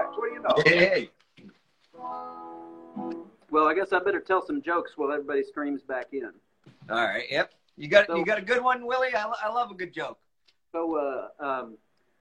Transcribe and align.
back. 0.00 0.16
What 0.16 0.28
do 0.28 0.34
you 0.34 0.42
know? 0.42 0.62
Hey. 0.64 1.10
Well, 3.50 3.66
I 3.66 3.74
guess 3.74 3.92
I 3.92 3.98
better 3.98 4.20
tell 4.20 4.44
some 4.44 4.62
jokes 4.62 4.92
while 4.96 5.10
everybody 5.12 5.42
streams 5.42 5.82
back 5.82 6.06
in. 6.12 6.30
All 6.88 6.96
right. 7.04 7.24
Yep. 7.30 7.52
You 7.76 7.88
got 7.88 8.06
So- 8.06 8.16
you 8.16 8.24
got 8.24 8.38
a 8.38 8.42
good 8.42 8.62
one, 8.62 8.86
Willi. 8.86 9.14
I, 9.14 9.32
I 9.44 9.52
love 9.52 9.70
a 9.70 9.74
good 9.74 9.92
joke. 9.92 10.18
So 10.72 10.96
uh, 10.96 11.44
um, 11.44 11.74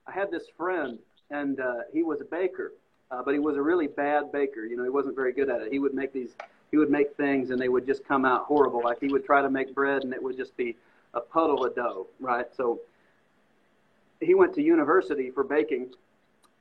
I 0.07 0.11
had 0.11 0.31
this 0.31 0.43
friend, 0.57 0.97
and 1.29 1.59
uh, 1.59 1.81
he 1.93 2.01
was 2.01 2.19
a 2.21 2.25
baker, 2.25 2.73
uh, 3.11 3.21
but 3.23 3.33
he 3.33 3.39
was 3.39 3.57
a 3.57 3.61
really 3.61 3.87
bad 3.87 4.31
baker. 4.31 4.65
You 4.65 4.75
know, 4.75 4.83
he 4.83 4.89
wasn't 4.89 5.15
very 5.15 5.33
good 5.33 5.49
at 5.49 5.61
it. 5.61 5.71
He 5.71 5.77
would 5.77 5.93
make 5.93 6.11
these, 6.13 6.31
he 6.71 6.77
would 6.77 6.89
make 6.89 7.15
things, 7.15 7.51
and 7.51 7.61
they 7.61 7.69
would 7.69 7.85
just 7.85 8.03
come 8.07 8.25
out 8.25 8.45
horrible. 8.45 8.81
Like 8.83 8.99
he 8.99 9.07
would 9.09 9.23
try 9.23 9.41
to 9.43 9.49
make 9.51 9.75
bread, 9.75 10.03
and 10.03 10.13
it 10.13 10.21
would 10.23 10.35
just 10.35 10.57
be 10.57 10.75
a 11.13 11.21
puddle 11.21 11.63
of 11.63 11.75
dough, 11.75 12.07
right? 12.19 12.47
So 12.55 12.79
he 14.19 14.33
went 14.33 14.55
to 14.55 14.63
university 14.63 15.29
for 15.29 15.43
baking, 15.43 15.93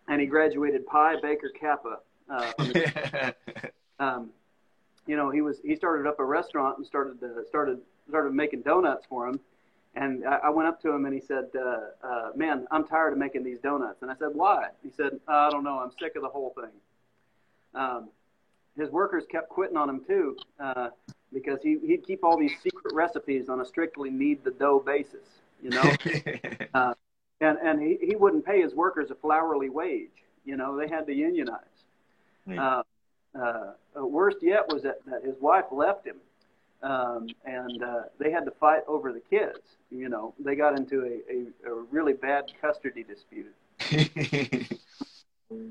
and 0.08 0.20
he 0.20 0.26
graduated 0.26 0.86
Pi 0.86 1.20
Baker 1.20 1.50
Kappa. 1.50 1.98
Uh, 2.28 2.52
from 2.52 2.68
the 2.68 3.34
um, 4.00 4.30
you 5.06 5.16
know, 5.16 5.30
he 5.30 5.40
was 5.40 5.60
he 5.64 5.76
started 5.76 6.06
up 6.06 6.20
a 6.20 6.24
restaurant 6.24 6.78
and 6.78 6.86
started 6.86 7.22
uh, 7.22 7.44
started 7.48 7.78
started 8.08 8.34
making 8.34 8.62
donuts 8.62 9.06
for 9.06 9.28
him. 9.28 9.40
And 9.94 10.24
I, 10.26 10.36
I 10.44 10.50
went 10.50 10.68
up 10.68 10.80
to 10.82 10.90
him 10.90 11.06
and 11.06 11.14
he 11.14 11.20
said, 11.20 11.46
uh, 11.56 12.06
uh, 12.06 12.30
"Man, 12.36 12.66
I'm 12.70 12.86
tired 12.86 13.12
of 13.12 13.18
making 13.18 13.42
these 13.42 13.58
donuts." 13.58 14.02
And 14.02 14.10
I 14.10 14.14
said, 14.16 14.28
"Why?" 14.34 14.68
He 14.82 14.90
said, 14.90 15.18
"I 15.26 15.50
don't 15.50 15.64
know. 15.64 15.78
I'm 15.78 15.90
sick 15.98 16.16
of 16.16 16.22
the 16.22 16.28
whole 16.28 16.54
thing." 16.54 16.70
Um, 17.74 18.08
his 18.76 18.90
workers 18.90 19.24
kept 19.30 19.48
quitting 19.48 19.76
on 19.76 19.88
him 19.88 20.02
too 20.06 20.36
uh, 20.60 20.90
because 21.32 21.60
he, 21.62 21.78
he'd 21.84 22.06
keep 22.06 22.22
all 22.22 22.38
these 22.38 22.52
secret 22.62 22.94
recipes 22.94 23.48
on 23.48 23.60
a 23.60 23.64
strictly 23.64 24.10
need 24.10 24.44
the 24.44 24.52
dough 24.52 24.82
basis, 24.84 25.26
you 25.62 25.70
know. 25.70 25.92
uh, 26.74 26.94
and 27.40 27.58
and 27.58 27.80
he, 27.80 27.98
he 28.00 28.16
wouldn't 28.16 28.44
pay 28.44 28.60
his 28.60 28.74
workers 28.74 29.10
a 29.10 29.14
flourly 29.14 29.70
wage. 29.70 30.10
You 30.44 30.56
know, 30.56 30.76
they 30.76 30.88
had 30.88 31.06
to 31.06 31.12
unionize. 31.12 31.64
Uh, 32.50 32.82
uh, 33.38 33.72
uh, 33.96 34.06
worst 34.06 34.38
yet 34.40 34.66
was 34.72 34.82
that, 34.82 35.04
that 35.06 35.22
his 35.22 35.34
wife 35.40 35.66
left 35.70 36.06
him, 36.06 36.16
um, 36.82 37.28
and 37.44 37.82
uh, 37.82 38.02
they 38.18 38.30
had 38.30 38.46
to 38.46 38.50
fight 38.52 38.82
over 38.88 39.12
the 39.12 39.20
kids. 39.20 39.58
You 39.90 40.08
know, 40.08 40.34
they 40.38 40.54
got 40.54 40.78
into 40.78 41.02
a, 41.02 41.20
a, 41.30 41.72
a 41.72 41.82
really 41.90 42.14
bad 42.14 42.44
custody 42.60 43.04
dispute. 43.04 43.54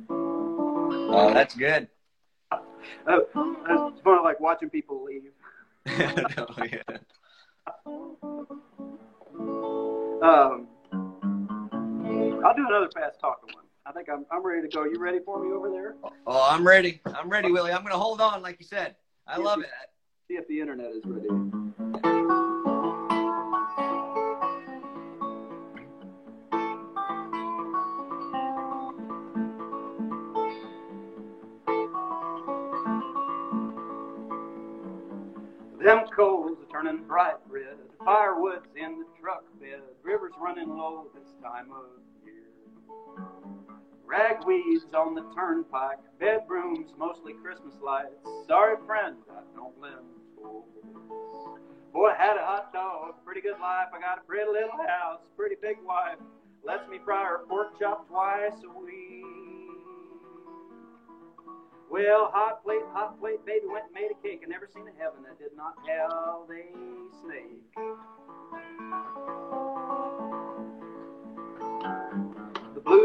oh, 0.10 1.34
that's 1.34 1.56
good. 1.56 1.88
Uh, 2.52 2.60
it's 3.06 4.02
fun, 4.02 4.24
like 4.24 4.40
watching 4.40 4.70
people 4.70 5.04
leave. 5.04 5.24
oh, 6.38 6.48
yeah. 6.72 6.84
Um, 10.22 10.68
I'll 12.46 12.56
do 12.56 12.66
another 12.68 12.90
fast 12.94 13.20
talking 13.20 13.54
one. 13.54 13.66
I 13.86 13.92
think 13.92 14.10
I'm, 14.10 14.26
I'm 14.32 14.46
ready 14.46 14.68
to 14.68 14.76
go. 14.76 14.84
You 14.84 15.00
ready 15.00 15.20
for 15.26 15.44
me 15.44 15.52
over 15.54 15.70
there? 15.70 15.96
Oh, 16.26 16.48
I'm 16.50 16.68
ready. 16.68 17.02
I'm 17.06 17.30
ready, 17.30 17.52
Willi. 17.52 17.72
I'm 17.72 17.84
gonna 17.84 17.98
hold 17.98 18.22
on, 18.22 18.42
like 18.42 18.60
you 18.60 18.66
said. 18.66 18.96
I 19.26 19.38
love 19.38 19.60
it. 19.60 19.68
See 20.28 20.36
if 20.36 20.48
the 20.48 20.60
internet 20.60 20.92
is 20.92 21.04
ready. 21.06 21.28
Them 35.84 36.06
coals 36.14 36.58
are 36.60 36.72
turning 36.72 37.04
bright 37.08 37.36
red, 37.48 37.78
firewood's 38.04 38.66
in 38.76 39.00
the 39.00 39.06
truck 39.22 39.44
bed, 39.62 39.80
rivers 40.04 40.34
running 40.42 40.68
low 40.68 41.08
this 41.16 41.30
time 41.42 41.72
of. 41.72 41.86
Ragweeds 44.06 44.94
on 44.94 45.16
the 45.16 45.26
turnpike, 45.36 46.00
bedrooms 46.20 46.94
mostly 46.98 47.34
Christmas 47.34 47.76
lights. 47.84 48.24
Sorry, 48.48 48.78
friend, 48.86 49.18
I 49.30 49.42
don't 49.56 49.76
toys. 50.38 50.64
Boy, 51.94 52.10
I 52.10 52.16
had 52.16 52.38
a 52.38 52.46
hot 52.46 52.72
dog, 52.74 53.16
pretty 53.26 53.42
good 53.42 53.60
life. 53.60 53.90
I 53.94 54.00
got 54.00 54.20
a 54.20 54.22
pretty 54.22 54.50
little 54.50 54.78
house, 54.88 55.20
pretty 55.36 55.56
big 55.62 55.78
wife. 55.84 56.20
Lets 56.64 56.88
me 56.90 57.00
fry 57.04 57.24
her 57.24 57.40
pork 57.48 57.80
chop 57.80 58.08
twice 58.08 58.64
a 58.64 58.80
week. 58.80 59.24
Well, 61.90 62.30
hot 62.34 62.64
plate, 62.64 62.84
hot 62.92 63.20
plate, 63.20 63.46
baby 63.46 63.66
went 63.72 63.86
and 63.86 63.94
made 63.96 64.12
a 64.12 64.22
cake. 64.22 64.42
I 64.44 64.50
never 64.50 64.68
seen 64.68 64.86
a 64.88 64.96
heaven 65.02 65.24
that 65.24 65.40
did 65.40 65.56
not 65.56 65.76
have 65.88 66.12
a 66.12 66.64
snake. 67.24 67.64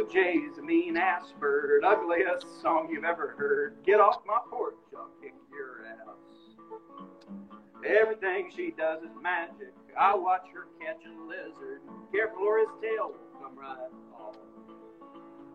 Blue 0.02 0.12
Jays, 0.12 0.58
a 0.58 0.62
mean 0.62 0.96
ass 0.96 1.32
bird, 1.38 1.84
ugliest 1.84 2.46
song 2.60 2.88
you've 2.90 3.04
ever 3.04 3.34
heard. 3.38 3.76
Get 3.84 4.00
off 4.00 4.18
my 4.26 4.38
porch, 4.50 4.74
I'll 4.96 5.10
kick 5.22 5.34
your 5.50 5.86
ass. 5.86 6.18
Everything 7.86 8.50
she 8.54 8.72
does 8.76 9.02
is 9.02 9.10
magic. 9.22 9.74
I 9.98 10.14
watch 10.16 10.42
her 10.54 10.66
catch 10.80 11.02
a 11.06 11.28
lizard. 11.28 11.82
Careful 12.10 12.42
or 12.42 12.58
his 12.58 12.68
tail 12.80 13.12
will 13.12 13.40
come 13.40 13.56
right 13.58 13.90
off. 14.18 14.36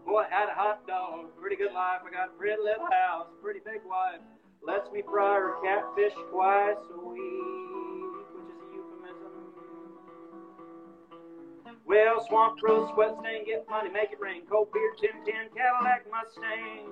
Boy, 0.05 0.23
I 0.31 0.33
had 0.33 0.49
a 0.49 0.53
hot 0.53 0.87
dog, 0.87 1.35
pretty 1.39 1.55
good 1.55 1.73
life. 1.73 2.01
I 2.07 2.11
got 2.11 2.29
a 2.29 2.37
pretty 2.37 2.61
little 2.61 2.87
house, 2.91 3.27
pretty 3.41 3.59
big 3.65 3.81
wife. 3.85 4.21
Lets 4.63 4.89
me 4.91 5.03
fry 5.09 5.35
her 5.35 5.55
catfish 5.63 6.13
twice 6.31 6.77
a 6.93 6.99
week, 7.05 7.56
Well, 11.87 12.25
Swamp 12.27 12.59
Rose, 12.61 12.89
Sweat 12.93 13.15
Stain, 13.21 13.45
get 13.45 13.65
money, 13.69 13.89
make 13.89 14.11
it 14.11 14.19
rain. 14.19 14.41
Cold 14.49 14.73
beer, 14.73 14.91
Tim 14.99 15.23
Tin, 15.25 15.47
Cadillac 15.55 16.05
Mustang. 16.11 16.89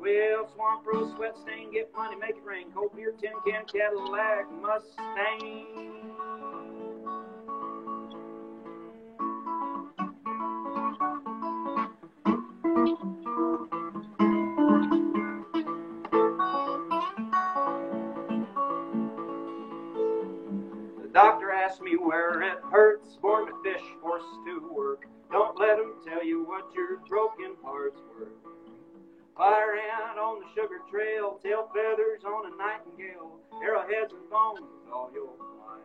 Well, 0.00 0.50
Swamp 0.52 0.84
Rose, 0.84 1.14
Sweat 1.14 1.36
Stain, 1.38 1.72
get 1.72 1.92
money, 1.94 2.16
make 2.16 2.36
it 2.36 2.44
rain. 2.44 2.66
Cold 2.74 2.90
beer, 2.96 3.12
Tin 3.20 3.30
Can, 3.46 3.64
Cadillac 3.66 4.50
Mustang. 4.60 6.02
The 12.74 13.71
asked 21.72 21.82
me 21.82 21.96
where 21.96 22.42
it 22.42 22.58
hurts. 22.70 23.16
Born 23.22 23.46
to 23.46 23.52
fish, 23.64 23.82
forced 24.02 24.26
to 24.44 24.70
work. 24.74 25.06
Don't 25.30 25.58
let 25.58 25.78
him 25.78 25.94
tell 26.04 26.24
you 26.24 26.44
what 26.44 26.68
your 26.74 26.98
broken 27.08 27.56
parts 27.62 27.98
worth. 28.12 28.28
Fire 29.36 29.76
ant 29.80 30.18
on 30.18 30.40
the 30.40 30.46
sugar 30.54 30.80
trail, 30.90 31.40
tail 31.42 31.70
feathers 31.72 32.20
on 32.26 32.52
a 32.52 32.56
nightingale, 32.56 33.40
arrowheads 33.64 34.12
and 34.12 34.28
bones, 34.28 34.68
all 34.92 35.10
you'll 35.14 35.38
find. 35.64 35.80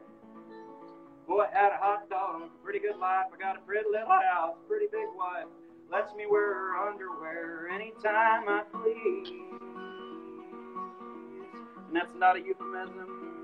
Boy, 1.25 1.45
had 1.53 1.71
a 1.71 1.77
hot 1.77 2.09
dog, 2.09 2.49
pretty 2.61 2.79
good 2.79 2.97
life. 2.97 3.27
I 3.33 3.37
got 3.39 3.55
a 3.55 3.59
pretty 3.61 3.87
little 3.89 4.07
house, 4.07 4.57
pretty 4.67 4.87
big 4.91 5.07
wife. 5.15 5.47
Lets 5.89 6.13
me 6.15 6.25
wear 6.29 6.53
her 6.53 6.75
underwear 6.75 7.69
anytime 7.69 8.49
I 8.49 8.63
please. 8.73 9.29
And 11.87 11.95
that's 11.95 12.11
not 12.17 12.35
a 12.35 12.39
euphemism. 12.39 13.36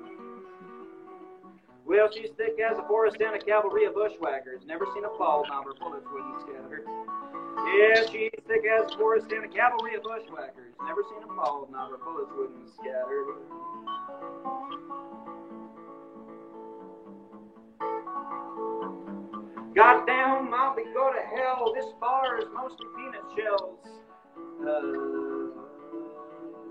Well, 1.85 2.09
she's 2.13 2.29
thick 2.37 2.55
as 2.63 2.77
a 2.77 2.87
forest 2.87 3.17
and 3.19 3.35
a 3.35 3.39
cavalry 3.39 3.85
of 3.85 3.93
bushwhackers. 3.93 4.61
Never 4.65 4.85
seen 4.93 5.03
a 5.03 5.17
fall, 5.17 5.45
now 5.49 5.63
her 5.63 5.73
bullets 5.79 6.07
wouldn't 6.11 6.41
scatter. 6.41 6.85
Yeah, 7.77 8.01
she's 8.09 8.31
thick 8.47 8.63
as 8.65 8.93
a 8.93 8.97
forest 8.97 9.27
and 9.31 9.45
a 9.45 9.47
cavalry 9.47 9.95
of 9.95 10.03
bushwhackers. 10.03 10.73
Never 10.85 11.03
seen 11.09 11.23
a 11.23 11.35
fall, 11.35 11.67
now 11.71 11.89
her 11.89 11.97
bullets 11.97 12.31
wouldn't 12.35 12.69
scatter. 12.75 13.25
Goddamn, 19.75 20.45
be 20.75 20.83
go 20.93 21.11
to 21.11 21.21
hell. 21.35 21.73
This 21.73 21.91
bar 21.99 22.39
is 22.39 22.45
mostly 22.53 22.85
peanut 22.95 23.25
shells. 23.35 23.79
Uh, 24.61 25.59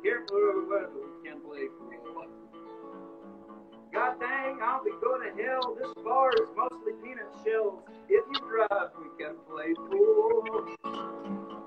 here 0.02 0.24
for 0.28 0.64
what 0.68 0.92
can 1.24 1.40
play. 1.40 1.68
God 3.92 4.18
dang, 4.20 4.58
I'll 4.64 4.82
be 4.82 4.90
going 5.04 5.20
to 5.20 5.42
hell. 5.42 5.76
This 5.76 5.92
bar 6.02 6.32
is 6.32 6.48
mostly 6.56 6.96
peanut 7.04 7.28
shells. 7.44 7.84
If 8.08 8.24
you 8.24 8.40
drive, 8.48 8.88
we 8.96 9.12
can 9.20 9.36
play 9.44 9.74
pool. 9.76 10.48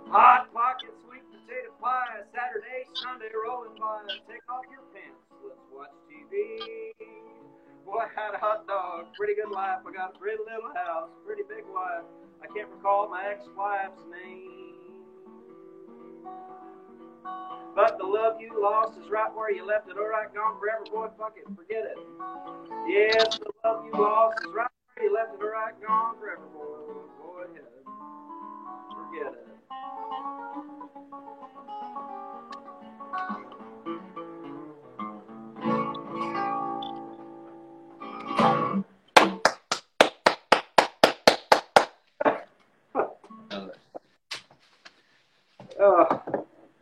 Hot 0.10 0.50
pocket, 0.51 0.89
sweet 1.06 1.22
potato 1.30 1.69
pie. 1.80 2.25
Saturday, 2.33 2.89
Sunday, 2.98 3.30
rolling 3.30 3.77
by. 3.77 4.10
Take 4.25 4.42
off 4.50 4.66
your 4.74 4.81
pants. 4.89 5.22
Let's 5.45 5.62
watch 5.69 5.94
TV. 6.10 6.57
Boy, 7.86 8.01
I 8.01 8.10
had 8.18 8.33
a 8.33 8.39
hot 8.42 8.66
dog. 8.66 9.13
Pretty 9.13 9.36
good 9.36 9.54
life. 9.54 9.86
I 9.86 9.92
got 9.94 10.16
a 10.16 10.18
pretty 10.18 10.42
little 10.42 10.74
house. 10.74 11.10
Pretty 11.27 11.44
big 11.48 11.66
wife. 11.69 12.10
I 12.42 12.48
can't 12.57 12.69
recall 12.74 13.07
my 13.07 13.22
ex-wife's 13.30 14.01
name. 14.10 14.65
But 17.75 17.98
the 17.98 18.06
love 18.06 18.39
you 18.39 18.57
lost 18.62 18.98
is 18.98 19.10
right 19.10 19.33
where 19.36 19.51
you 19.51 19.66
left 19.68 19.89
it. 19.89 19.98
All 19.98 20.07
right, 20.07 20.33
gone 20.33 20.57
forever, 20.60 20.86
boy. 20.92 21.10
Fuck 21.18 21.36
it, 21.38 21.44
forget 21.56 21.83
it. 21.83 21.98
Yes, 22.88 23.38
the 23.38 23.51
love 23.63 23.86
you 23.86 23.92
lost 23.92 24.39
is 24.45 24.54
right 24.54 24.69
where 24.95 25.06
you 25.06 25.13
left 25.13 25.33
it. 25.33 25.42
All 25.44 25.50
right, 25.50 25.74
gone 25.86 26.16
forever, 26.18 26.45
boy. 26.54 26.77
Go 27.19 27.44
ahead, 27.44 27.68
forget 28.95 29.33
it. 29.33 29.48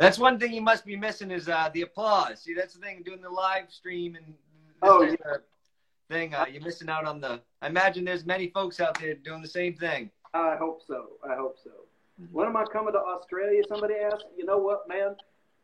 That's 0.03 0.19
one 0.19 0.39
thing 0.39 0.53
you 0.53 0.61
must 0.61 0.85
be 0.85 0.95
missing 0.95 1.31
is 1.31 1.47
uh, 1.47 1.69
the 1.73 1.83
applause. 1.83 2.41
See, 2.41 2.53
that's 2.53 2.73
the 2.73 2.81
thing 2.81 3.03
doing 3.03 3.21
the 3.21 3.29
live 3.29 3.71
stream 3.71 4.15
and 4.15 4.33
Oh, 4.85 5.01
of 5.01 5.17
thing. 6.09 6.33
Uh, 6.35 6.45
you're 6.51 6.61
missing 6.61 6.89
out 6.89 7.05
on 7.05 7.21
the. 7.21 7.39
I 7.61 7.67
imagine 7.67 8.03
there's 8.03 8.25
many 8.25 8.50
folks 8.50 8.79
out 8.79 9.00
there 9.00 9.13
doing 9.15 9.41
the 9.41 9.47
same 9.47 9.75
thing. 9.75 10.11
I 10.33 10.55
hope 10.57 10.81
so. 10.85 11.11
I 11.29 11.35
hope 11.35 11.57
so. 11.63 11.71
When 12.31 12.47
am 12.47 12.57
I 12.57 12.65
coming 12.65 12.94
to 12.94 13.00
Australia? 13.00 13.63
Somebody 13.67 13.95
asked. 13.95 14.25
You 14.38 14.45
know 14.45 14.57
what, 14.57 14.88
man? 14.89 15.15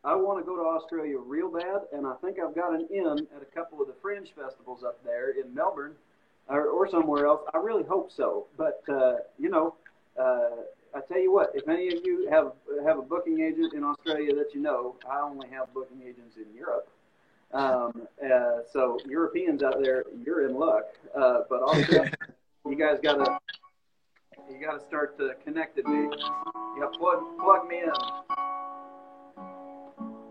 I 0.05 0.15
want 0.15 0.39
to 0.39 0.45
go 0.45 0.55
to 0.55 0.61
Australia 0.61 1.17
real 1.17 1.51
bad, 1.51 1.81
and 1.91 2.07
I 2.07 2.13
think 2.23 2.37
I've 2.39 2.55
got 2.55 2.73
an 2.73 2.87
in 2.89 3.27
at 3.35 3.41
a 3.41 3.45
couple 3.53 3.81
of 3.81 3.87
the 3.87 3.93
fringe 4.01 4.29
festivals 4.33 4.83
up 4.83 5.03
there 5.03 5.31
in 5.31 5.53
Melbourne 5.53 5.95
or, 6.47 6.67
or 6.67 6.89
somewhere 6.89 7.25
else. 7.25 7.41
I 7.53 7.57
really 7.57 7.83
hope 7.83 8.09
so. 8.09 8.47
But 8.57 8.81
uh, 8.87 9.15
you 9.37 9.49
know, 9.49 9.75
uh, 10.17 10.63
I 10.93 11.01
tell 11.01 11.19
you 11.19 11.31
what, 11.31 11.51
if 11.53 11.67
any 11.67 11.87
of 11.89 12.03
you 12.03 12.27
have 12.29 12.53
have 12.85 12.97
a 12.97 13.01
booking 13.01 13.41
agent 13.41 13.73
in 13.73 13.83
Australia 13.83 14.35
that 14.35 14.53
you 14.53 14.61
know, 14.61 14.95
I 15.09 15.19
only 15.21 15.47
have 15.49 15.73
booking 15.73 16.01
agents 16.01 16.37
in 16.37 16.53
Europe. 16.53 16.89
Um, 17.51 18.07
uh, 18.23 18.59
so 18.71 18.99
Europeans 19.07 19.63
out 19.63 19.81
there, 19.81 20.03
you're 20.23 20.47
in 20.47 20.55
luck. 20.55 20.85
Uh, 21.15 21.41
but 21.49 21.61
also, 21.61 22.05
you 22.67 22.75
guys 22.75 22.99
gotta 23.01 23.39
you 24.49 24.59
gotta 24.63 24.79
start 24.79 25.15
uh, 25.19 25.29
connecting 25.43 25.85
me. 25.85 26.15
You 26.15 26.81
gotta 26.81 26.97
plug 26.97 27.23
plug 27.39 27.67
me 27.67 27.79
in. 27.79 27.89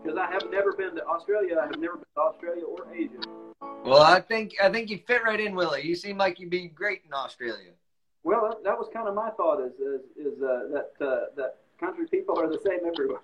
Because 0.01 0.17
I 0.17 0.31
have 0.31 0.49
never 0.49 0.73
been 0.73 0.95
to 0.95 1.05
Australia. 1.05 1.57
I 1.61 1.65
have 1.65 1.79
never 1.79 1.95
been 1.95 2.05
to 2.15 2.21
Australia 2.21 2.63
or 2.63 2.87
Asia. 2.93 3.19
Well, 3.85 4.01
I 4.01 4.19
think 4.21 4.55
I 4.61 4.69
think 4.69 4.89
you 4.89 4.99
fit 5.07 5.23
right 5.23 5.39
in, 5.39 5.55
Willi. 5.55 5.85
You 5.85 5.95
seem 5.95 6.17
like 6.17 6.39
you'd 6.39 6.49
be 6.49 6.67
great 6.67 7.01
in 7.05 7.13
Australia. 7.13 7.71
Well, 8.23 8.49
that, 8.49 8.63
that 8.63 8.77
was 8.77 8.89
kind 8.93 9.07
of 9.07 9.15
my 9.15 9.29
thought. 9.31 9.61
Is 9.61 9.73
is, 9.79 10.01
is 10.17 10.41
uh, 10.41 10.67
that 10.73 10.91
uh, 11.05 11.25
that 11.35 11.57
country 11.79 12.07
people 12.07 12.37
are 12.39 12.47
the 12.47 12.59
same 12.65 12.79
everywhere. 12.85 13.21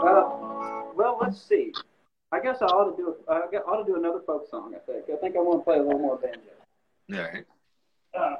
Uh, 0.00 0.84
well, 0.94 1.18
let's 1.20 1.40
see. 1.40 1.72
I 2.32 2.40
guess 2.40 2.58
I 2.60 2.66
ought 2.66 2.90
to 2.90 2.96
do. 2.96 3.14
I 3.28 3.40
ought 3.66 3.84
to 3.84 3.92
do 3.92 3.96
another 3.96 4.20
folk 4.26 4.48
song. 4.50 4.74
I 4.74 4.78
think. 4.90 5.04
I 5.12 5.16
think 5.16 5.36
I 5.36 5.40
want 5.40 5.60
to 5.60 5.64
play 5.64 5.78
a 5.78 5.82
little 5.82 5.98
more 5.98 6.16
banjo. 6.16 6.40
All 7.12 7.18
right. 7.18 7.44
Uh, 8.14 8.36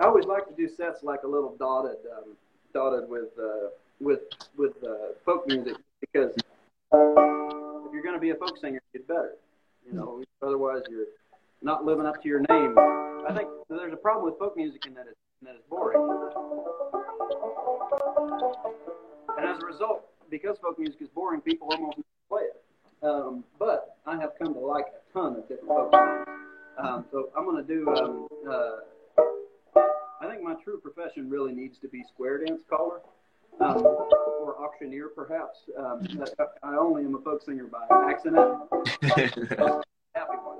I 0.00 0.04
always 0.04 0.26
like 0.26 0.46
to 0.48 0.54
do 0.54 0.68
sets 0.68 1.02
like 1.02 1.22
a 1.24 1.26
little 1.26 1.56
dotted, 1.58 1.96
um, 2.16 2.36
dotted 2.72 3.08
with 3.08 3.30
uh, 3.38 3.70
with 4.00 4.20
with 4.56 4.72
uh, 4.84 5.12
folk 5.24 5.46
music 5.46 5.76
because 6.00 6.32
if 6.36 7.92
you're 7.92 8.02
going 8.02 8.14
to 8.14 8.20
be 8.20 8.30
a 8.30 8.34
folk 8.34 8.56
singer, 8.58 8.80
you 8.92 9.00
get 9.00 9.08
better. 9.08 9.34
You 9.90 9.96
know, 9.96 10.22
otherwise 10.42 10.82
you're 10.90 11.06
not 11.62 11.84
living 11.84 12.04
up 12.04 12.22
to 12.22 12.28
your 12.28 12.40
name. 12.40 12.76
I 12.78 13.34
think 13.34 13.48
there's 13.70 13.92
a 13.92 13.96
problem 13.96 14.26
with 14.26 14.38
folk 14.38 14.56
music 14.56 14.84
in 14.86 14.94
that 14.94 15.06
it's, 15.08 15.18
in 15.40 15.46
that 15.46 15.54
it's 15.54 15.64
boring, 15.68 15.98
and 19.38 19.46
as 19.46 19.62
a 19.62 19.66
result, 19.66 20.04
because 20.30 20.58
folk 20.58 20.78
music 20.78 21.00
is 21.00 21.08
boring, 21.08 21.40
people 21.40 21.68
almost 21.72 21.98
play 22.28 22.42
it. 22.42 22.62
Um, 23.02 23.44
but 23.58 23.96
I 24.06 24.16
have 24.16 24.32
come 24.38 24.52
to 24.54 24.60
like 24.60 24.86
a 24.86 25.12
ton 25.12 25.36
of 25.36 25.48
different 25.48 25.68
folk 25.68 25.92
songs. 25.92 26.26
Um, 26.78 27.04
so 27.10 27.30
I'm 27.36 27.44
going 27.44 27.64
to 27.64 27.74
do. 27.74 27.88
Um, 27.88 28.28
uh, 28.48 28.76
I 30.20 30.28
think 30.28 30.42
my 30.42 30.54
true 30.62 30.80
profession 30.80 31.30
really 31.30 31.52
needs 31.52 31.78
to 31.78 31.88
be 31.88 32.04
square 32.12 32.44
dance 32.44 32.60
caller 32.68 33.00
um, 33.60 33.84
or 34.40 34.56
auctioneer, 34.58 35.08
perhaps. 35.14 35.58
Um, 35.78 36.06
I 36.62 36.76
only 36.76 37.04
am 37.04 37.14
a 37.14 37.18
folk 37.20 37.42
singer 37.44 37.66
by 37.66 37.86
accident. 38.10 38.58
Happy 40.14 40.36
one. 40.42 40.58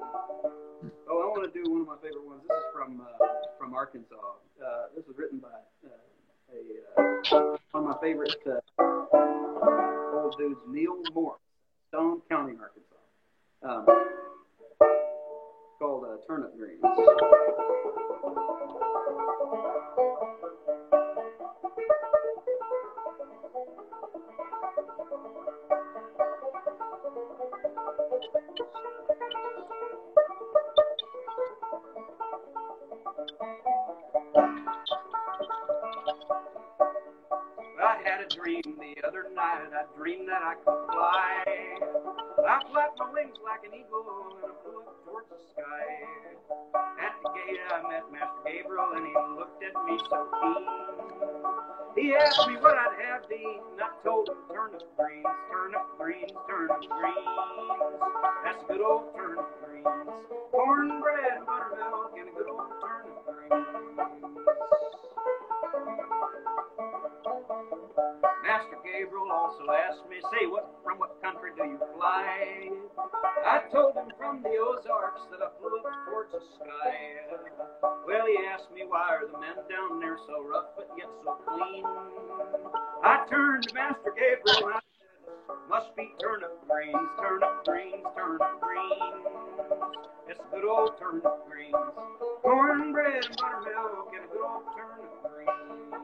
Oh, 1.11 1.23
I 1.23 1.27
want 1.27 1.53
to 1.53 1.63
do 1.63 1.71
one 1.71 1.81
of 1.83 1.87
my 1.87 1.97
favorite 2.03 2.27
ones. 2.27 2.43
This 2.49 2.57
is 2.57 2.65
from 2.73 3.01
uh, 3.01 3.27
from 3.59 3.75
Arkansas. 3.75 4.15
Uh, 4.15 4.87
this 4.95 5.07
was 5.07 5.17
written 5.17 5.39
by 5.39 5.49
uh, 5.85 5.91
a 6.53 7.37
uh, 7.37 7.57
one 7.73 7.85
of 7.85 7.91
my 7.91 7.97
favorite 8.01 8.37
uh, 8.47 8.61
old 10.17 10.37
dudes, 10.39 10.61
Neil 10.69 11.03
Moore, 11.15 11.37
Stone 11.89 12.21
County, 12.29 12.55
Arkansas. 12.61 12.95
Um, 13.63 13.87
called 15.79 16.05
uh, 16.05 16.17
Turnip 16.27 16.57
Greens. 16.57 16.83
Dream 38.29 38.63
the 38.77 38.95
other 39.07 39.25
night. 39.35 39.73
I 39.73 39.85
dreamed 39.97 40.29
that 40.29 40.43
I 40.43 40.55
could 40.61 40.81
fly. 40.93 41.45
I 42.45 42.61
flapped 42.71 42.99
my 42.99 43.11
wings 43.13 43.37
like 43.45 43.65
an 43.65 43.73
eagle 43.73 44.05
and 44.37 44.45
I 44.45 44.55
flew 44.63 44.81
up 44.85 44.97
towards 45.05 45.29
the 45.33 45.41
sky. 45.53 45.89
At 47.01 47.15
the 47.23 47.31
gate, 47.33 47.61
I 47.73 47.83
met 47.89 48.05
Master 48.13 48.43
Gabriel 48.45 48.93
and 48.97 49.07
he 49.07 49.15
looked 49.37 49.63
at 49.65 49.75
me 49.85 49.97
so 50.11 50.29
keen. 50.41 50.89
He 51.97 52.15
asked 52.15 52.47
me 52.47 52.55
what 52.61 52.77
I'd 52.79 52.95
have 53.11 53.27
to 53.29 53.35
eat, 53.35 53.61
and 53.73 53.81
I 53.83 53.91
told 54.05 54.29
him 54.29 54.37
turnip 54.55 54.83
greens, 54.97 55.27
turnip 55.51 55.83
greens, 55.99 56.31
turnip 56.47 56.79
greens. 56.79 57.27
That's 58.45 58.63
good 58.69 58.81
old 58.81 59.11
turnip 59.17 59.49
greens. 59.65 59.89
Cornbread 60.53 61.28
Also 69.59 69.73
asked 69.73 70.09
me, 70.09 70.17
say, 70.31 70.47
what 70.47 70.71
from 70.85 70.99
what 70.99 71.21
country 71.23 71.51
do 71.57 71.65
you 71.65 71.79
fly? 71.97 72.71
I 73.45 73.63
told 73.73 73.95
him 73.95 74.07
from 74.17 74.43
the 74.43 74.55
Ozarks 74.55 75.23
that 75.31 75.43
I 75.43 75.51
flew 75.59 75.79
up 75.83 75.91
towards 76.07 76.31
the 76.31 76.39
sky. 76.55 76.95
Well, 78.07 78.27
he 78.27 78.39
asked 78.47 78.71
me, 78.71 78.83
why 78.87 79.19
are 79.19 79.27
the 79.27 79.39
men 79.39 79.59
down 79.67 79.99
there 79.99 80.17
so 80.27 80.47
rough 80.47 80.71
but 80.77 80.89
yet 80.97 81.09
so 81.25 81.39
clean? 81.43 81.85
I 83.03 83.27
turned 83.29 83.67
to 83.67 83.75
Master 83.75 84.15
Gabriel 84.15 84.71
and 84.71 84.79
I 84.79 84.81
said, 84.95 85.27
must 85.69 85.97
be 85.97 86.07
turnip 86.21 86.55
greens, 86.69 87.09
turnip 87.19 87.65
greens, 87.67 88.07
turnip 88.15 88.61
greens. 88.63 89.27
It's 90.29 90.41
good 90.53 90.71
old 90.71 90.95
turnip 91.01 91.27
greens. 91.51 91.75
Cornbread 92.43 93.25
and 93.27 93.37
buttermilk 93.37 94.15
and 94.15 94.23
a 94.23 94.29
good 94.31 94.45
old 94.47 94.71
turnip 94.71 95.11
greens. 95.27 95.99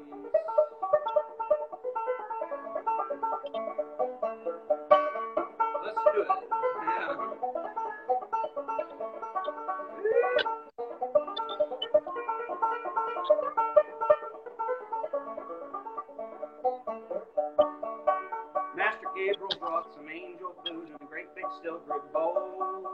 Gabriel 19.14 19.49
brought 19.61 19.87
some 19.94 20.09
angel 20.11 20.54
food 20.66 20.88
and 20.90 20.99
a 21.00 21.06
great 21.06 21.30
big 21.37 21.44
silver 21.62 22.02
bowl. 22.12 22.85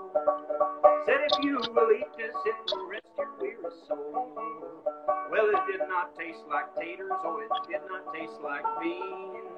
Said, 1.06 1.20
if 1.32 1.44
you 1.44 1.58
will 1.72 1.92
eat 1.96 2.12
this, 2.18 2.34
it 2.44 2.54
will 2.68 2.86
rest 2.88 3.08
your 3.16 3.32
weary 3.40 3.72
soul. 3.88 4.84
Well, 5.30 5.48
it 5.48 5.72
did 5.72 5.80
not 5.88 6.14
taste 6.18 6.44
like 6.50 6.74
taters, 6.76 7.12
or 7.24 7.42
it 7.44 7.50
did 7.68 7.80
not 7.88 8.12
taste 8.12 8.36
like 8.44 8.64
beans. 8.82 9.48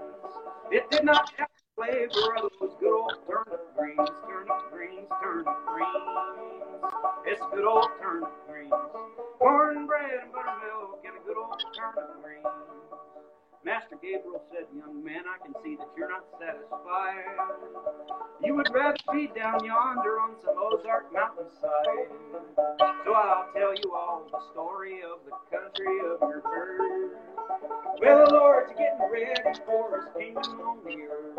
It 0.71 0.88
did 0.90 1.04
not 1.04 1.33
have 1.37 1.49
the 1.50 1.83
flavor 1.83 2.37
of 2.37 2.50
those 2.61 2.76
good 2.78 2.95
old 2.95 3.14
turnip 3.26 3.62
greens, 3.76 4.09
turnip 4.26 4.62
greens, 4.71 5.09
turnip 5.21 5.47
greens. 5.66 6.83
It's 7.26 7.42
good 7.52 7.64
old 7.64 7.88
turnip 8.00 8.31
greens. 8.47 8.73
Cornbread 9.38 10.23
and 10.23 10.33
buttermilk 10.33 10.71
Master 13.64 13.95
Gabriel 14.02 14.42
said, 14.50 14.66
Young 14.76 15.04
man, 15.04 15.23
I 15.23 15.38
can 15.38 15.54
see 15.62 15.76
that 15.76 15.87
you're 15.97 16.11
not 16.11 16.26
satisfied. 16.35 17.23
You 18.42 18.57
would 18.57 18.69
rather 18.75 18.99
be 19.12 19.31
down 19.38 19.64
yonder 19.64 20.19
on 20.19 20.35
some 20.42 20.59
Ozark 20.59 21.12
mountainside. 21.12 22.11
So 23.04 23.14
I'll 23.14 23.47
tell 23.54 23.73
you 23.73 23.95
all 23.95 24.26
the 24.33 24.40
story 24.50 25.00
of 25.07 25.23
the 25.23 25.31
country 25.57 25.99
of 26.11 26.19
your 26.26 26.42
birth. 26.42 27.14
Well, 28.00 28.26
the 28.26 28.35
Lord's 28.35 28.73
getting 28.73 29.07
ready 29.12 29.59
for 29.64 29.95
his 29.95 30.11
kingdom 30.19 30.59
on 30.61 30.78
the 30.83 30.99
earth. 31.07 31.38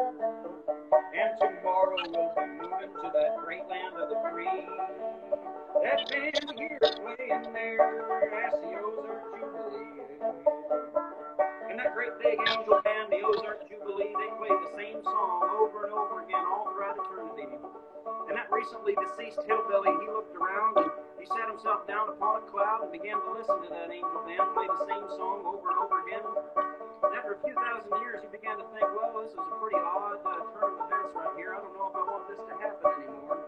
And 1.11 1.31
tomorrow 1.39 1.97
we'll 2.07 2.31
be 2.39 2.47
moving 2.55 2.93
to 3.03 3.11
that 3.11 3.35
great 3.43 3.67
land 3.67 3.99
of 3.99 4.07
the 4.07 4.19
free. 4.31 4.47
That 5.83 6.07
band 6.07 6.53
here 6.57 6.79
playing 6.79 7.51
there, 7.51 8.31
that's 8.31 8.55
the 8.63 8.79
Ozark 8.79 9.23
Jubilee. 9.35 10.82
That 11.83 11.91
great 11.99 12.15
big 12.15 12.39
angel 12.39 12.79
band, 12.79 13.11
the 13.11 13.19
Ozark 13.27 13.67
Jubilee, 13.67 14.15
they 14.15 14.31
played 14.39 14.55
the 14.55 14.71
same 14.71 15.03
song 15.03 15.51
over 15.51 15.83
and 15.83 15.91
over 15.91 16.23
again 16.23 16.39
all 16.39 16.71
throughout 16.71 16.95
eternity. 16.95 17.43
And 18.31 18.39
that 18.39 18.47
recently 18.47 18.95
deceased 18.95 19.43
hillbilly, 19.43 19.91
he 19.99 20.07
looked 20.07 20.31
around 20.31 20.79
and 20.79 20.87
he 21.19 21.27
sat 21.27 21.43
himself 21.51 21.83
down 21.83 22.07
upon 22.07 22.39
a 22.39 22.43
cloud 22.47 22.87
and 22.87 22.91
began 22.95 23.19
to 23.19 23.29
listen 23.35 23.59
to 23.59 23.67
that 23.67 23.91
angel 23.91 24.23
band 24.23 24.47
play 24.55 24.63
the 24.71 24.79
same 24.87 25.11
song 25.19 25.43
over 25.43 25.75
and 25.75 25.79
over 25.83 26.07
again. 26.07 26.23
And 27.03 27.11
after 27.19 27.35
a 27.35 27.39
few 27.43 27.51
thousand 27.51 27.91
years, 27.99 28.23
he 28.23 28.31
began 28.31 28.63
to 28.63 28.67
think, 28.71 28.87
well, 28.95 29.19
this 29.19 29.35
is 29.35 29.43
a 29.43 29.55
pretty 29.59 29.75
odd 29.75 30.23
uh, 30.23 30.39
turn 30.55 30.79
of 30.79 30.87
events 30.87 31.11
right 31.19 31.35
here. 31.35 31.51
I 31.51 31.59
don't 31.59 31.75
know 31.75 31.91
if 31.91 31.99
I 31.99 32.03
want 32.07 32.31
this 32.31 32.39
to 32.47 32.53
happen 32.63 32.95
anymore. 32.95 33.43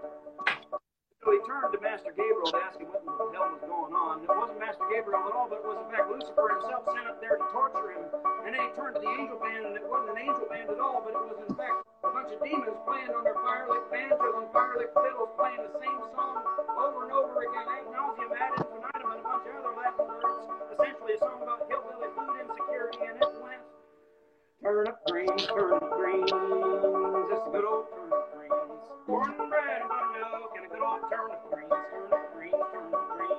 So 1.23 1.33
he 1.33 1.39
turned 1.47 1.71
to 1.71 1.79
Master 1.79 2.11
Gabriel 2.11 2.51
to 2.51 2.59
ask 2.61 2.77
him 2.77 2.91
what 2.91 3.01
the 3.01 3.31
hell 3.31 3.49
was 3.49 3.63
going 3.63 3.95
on. 3.95 4.21
It 4.21 4.29
wasn't 4.29 4.59
Master 4.59 4.85
Gabriel 4.91 5.23
at 5.23 5.33
all, 5.33 5.47
but 5.47 5.57
it 5.57 5.65
was 5.65 5.79
in 5.81 5.89
fact 5.89 6.05
Lucifer 6.11 6.53
himself 6.53 6.83
sent 6.91 7.07
up 7.07 7.17
there 7.17 7.39
to 7.39 7.45
torture 7.49 7.97
him. 7.97 8.24
Then 8.55 8.71
he 8.71 8.75
turned 8.79 8.95
to 8.95 9.03
the 9.03 9.11
angel 9.11 9.35
band, 9.35 9.67
and 9.67 9.75
it 9.75 9.83
wasn't 9.83 10.15
an 10.15 10.19
angel 10.23 10.47
band 10.47 10.71
at 10.71 10.79
all, 10.79 11.03
but 11.03 11.11
it 11.11 11.19
was 11.27 11.43
in 11.43 11.51
fact 11.59 11.75
a 11.75 12.07
bunch 12.07 12.31
of 12.31 12.39
demons 12.39 12.79
playing 12.87 13.11
on 13.11 13.27
their 13.27 13.35
firelight 13.35 13.83
banjos 13.91 14.15
and 14.15 14.47
firelight 14.55 14.95
fiddles, 14.95 15.27
playing 15.35 15.59
the 15.59 15.75
same 15.75 15.99
song 16.15 16.39
over 16.79 17.03
and 17.03 17.11
over 17.11 17.35
again, 17.43 17.67
ad 17.67 17.83
nauseum, 17.91 18.31
ad 18.31 18.55
infinitum, 18.55 19.11
and 19.11 19.19
a 19.19 19.27
bunch 19.27 19.43
of 19.43 19.59
other 19.59 19.75
Latin 19.75 20.07
words. 20.07 20.39
Essentially, 20.71 21.11
a 21.11 21.19
song 21.19 21.43
about 21.43 21.67
hillbilly 21.67 22.07
food 22.15 22.31
insecurity, 22.47 23.03
and 23.03 23.19
it 23.19 23.35
went 23.43 23.59
turn 24.63 24.87
up 24.87 25.03
greens, 25.03 25.43
turnip 25.51 25.83
greens, 25.99 26.31
just 26.31 27.43
a 27.43 27.51
good 27.51 27.67
old 27.67 27.91
turn 27.91 28.07
up 28.07 28.31
greens. 28.39 28.79
Cornbread 29.03 29.83
and 29.83 29.91
buttermilk 29.91 30.55
and 30.55 30.63
a 30.63 30.69
good 30.71 30.79
old 30.79 31.03
turn 31.11 31.27
up 31.27 31.43
greens, 31.51 31.75
turn 31.91 32.07
up 32.07 32.23
greens, 32.31 32.55
turn 32.71 32.87
up 32.87 33.03
greens, 33.19 33.35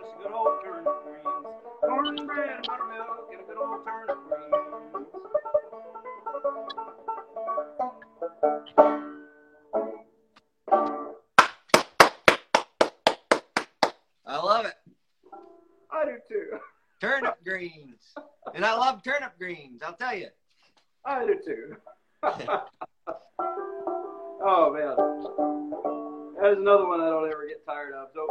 just 0.00 0.16
a 0.16 0.18
good 0.24 0.32
old 0.32 0.56
turn 0.64 0.88
up 0.88 0.96
greens. 1.04 1.44
Cornbread 1.84 2.56
and 2.56 2.64
buttermilk 2.64 2.77
I 14.26 14.36
love 14.36 14.66
it. 14.66 14.74
I 15.90 16.04
do 16.04 16.18
too. 16.28 16.58
Turnip 17.00 17.36
greens. 17.44 18.14
And 18.54 18.64
I 18.64 18.74
love 18.74 19.02
turnip 19.02 19.38
greens, 19.38 19.82
I'll 19.84 19.94
tell 19.94 20.14
you. 20.14 20.28
I 21.04 21.26
do 21.26 21.38
too. 21.44 21.76
oh 24.42 24.72
man, 24.72 24.96
That 26.40 26.52
is 26.52 26.58
another 26.58 26.86
one 26.86 27.00
I 27.00 27.08
don't 27.08 27.30
ever 27.30 27.46
get 27.46 27.64
tired 27.64 27.94
of. 27.94 28.08
So 28.14 28.26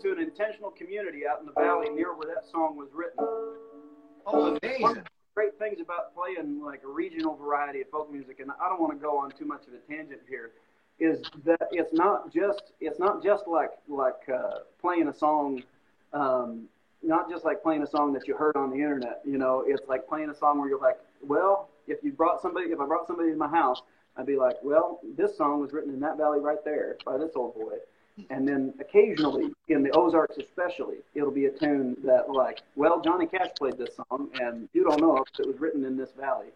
To 0.00 0.10
an 0.10 0.18
intentional 0.18 0.70
community 0.70 1.26
out 1.26 1.40
in 1.40 1.46
the 1.46 1.52
valley 1.52 1.90
near 1.90 2.14
where 2.14 2.26
that 2.34 2.50
song 2.50 2.76
was 2.76 2.88
written. 2.94 3.18
Oh, 4.26 4.58
One 4.80 4.96
of 4.96 5.04
the 5.04 5.10
great 5.34 5.58
things 5.58 5.80
about 5.80 6.14
playing 6.14 6.62
like 6.62 6.82
a 6.82 6.88
regional 6.88 7.36
variety 7.36 7.82
of 7.82 7.88
folk 7.90 8.10
music, 8.10 8.40
and 8.40 8.50
I 8.50 8.68
don't 8.70 8.80
want 8.80 8.92
to 8.92 8.98
go 8.98 9.18
on 9.18 9.30
too 9.32 9.44
much 9.44 9.64
of 9.66 9.74
a 9.74 9.92
tangent 9.92 10.22
here, 10.28 10.52
is 10.98 11.22
that 11.44 11.68
it's 11.72 11.92
not 11.92 12.32
just 12.32 12.72
it's 12.80 12.98
not 12.98 13.22
just 13.22 13.46
like 13.46 13.70
like 13.86 14.28
uh, 14.32 14.60
playing 14.80 15.08
a 15.08 15.14
song, 15.14 15.62
um, 16.14 16.68
not 17.02 17.28
just 17.28 17.44
like 17.44 17.62
playing 17.62 17.82
a 17.82 17.86
song 17.86 18.14
that 18.14 18.26
you 18.26 18.34
heard 18.34 18.56
on 18.56 18.70
the 18.70 18.76
internet. 18.76 19.20
You 19.26 19.36
know, 19.36 19.62
it's 19.66 19.86
like 19.88 20.08
playing 20.08 20.30
a 20.30 20.34
song 20.34 20.58
where 20.58 20.70
you're 20.70 20.80
like, 20.80 20.98
well, 21.20 21.68
if 21.86 22.02
you 22.02 22.12
brought 22.12 22.40
somebody, 22.40 22.70
if 22.70 22.80
I 22.80 22.86
brought 22.86 23.06
somebody 23.06 23.30
to 23.30 23.36
my 23.36 23.48
house, 23.48 23.82
I'd 24.16 24.26
be 24.26 24.36
like, 24.36 24.56
well, 24.62 25.00
this 25.16 25.36
song 25.36 25.60
was 25.60 25.72
written 25.72 25.92
in 25.92 26.00
that 26.00 26.16
valley 26.16 26.40
right 26.40 26.64
there 26.64 26.96
by 27.04 27.18
this 27.18 27.32
old 27.36 27.54
boy. 27.54 27.76
And 28.30 28.46
then 28.46 28.74
occasionally, 28.78 29.52
in 29.68 29.82
the 29.82 29.90
Ozarks 29.92 30.36
especially, 30.36 30.96
it'll 31.14 31.30
be 31.30 31.46
a 31.46 31.50
tune 31.50 31.96
that 32.04 32.30
like, 32.30 32.60
well, 32.76 33.00
Johnny 33.00 33.26
Cash 33.26 33.48
played 33.58 33.78
this 33.78 33.96
song, 33.96 34.28
and 34.40 34.68
you 34.72 34.84
don't 34.84 35.00
know 35.00 35.16
if 35.16 35.40
it 35.40 35.46
was 35.46 35.58
written 35.58 35.84
in 35.84 35.96
this 35.96 36.10
valley, 36.18 36.48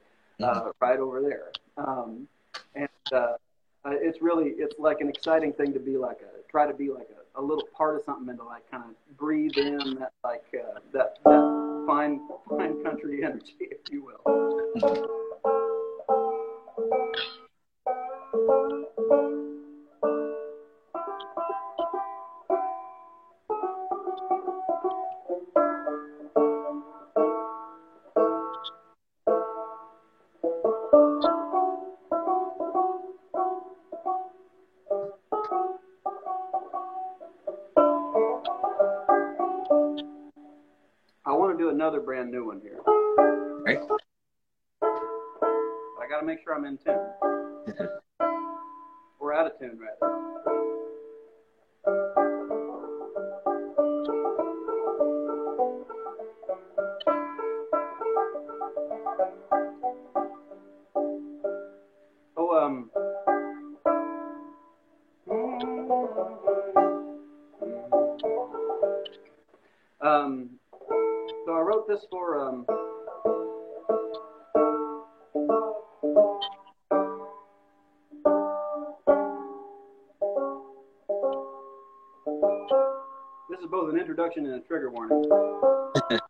uh, 0.42 0.70
right 0.80 0.98
over 0.98 1.20
there. 1.22 1.52
Um, 1.78 2.28
and 2.74 2.88
uh, 3.12 3.16
uh, 3.16 3.90
it's 3.92 4.20
really, 4.20 4.50
it's 4.58 4.74
like 4.78 5.00
an 5.00 5.08
exciting 5.08 5.52
thing 5.52 5.72
to 5.72 5.80
be 5.80 5.96
like 5.96 6.18
a, 6.20 6.50
try 6.50 6.66
to 6.66 6.74
be 6.74 6.90
like 6.90 7.08
a, 7.10 7.40
a 7.40 7.42
little 7.42 7.66
part 7.76 7.96
of 7.96 8.02
something 8.04 8.28
and 8.28 8.38
to 8.38 8.44
like 8.44 8.70
kind 8.70 8.84
of 8.84 9.16
breathe 9.16 9.56
in 9.56 9.96
that 9.98 10.12
like 10.24 10.44
uh, 10.54 10.80
that 10.92 11.18
that 11.24 11.84
fine 11.86 12.20
fine 12.48 12.82
country 12.82 13.20
energy, 13.24 13.54
if 13.60 13.78
you 13.90 14.04
will. 14.04 14.22
Um. 62.66 62.90
Um, 70.00 70.50
so 71.44 71.52
I 71.52 71.60
wrote 71.60 71.88
this 71.88 72.00
for 72.10 72.40
um, 72.40 72.66
this 83.48 83.60
is 83.60 83.66
both 83.70 83.92
an 83.92 83.98
introduction 83.98 84.46
and 84.46 84.54
a 84.54 84.60
trigger 84.60 84.90
warning. 84.90 85.24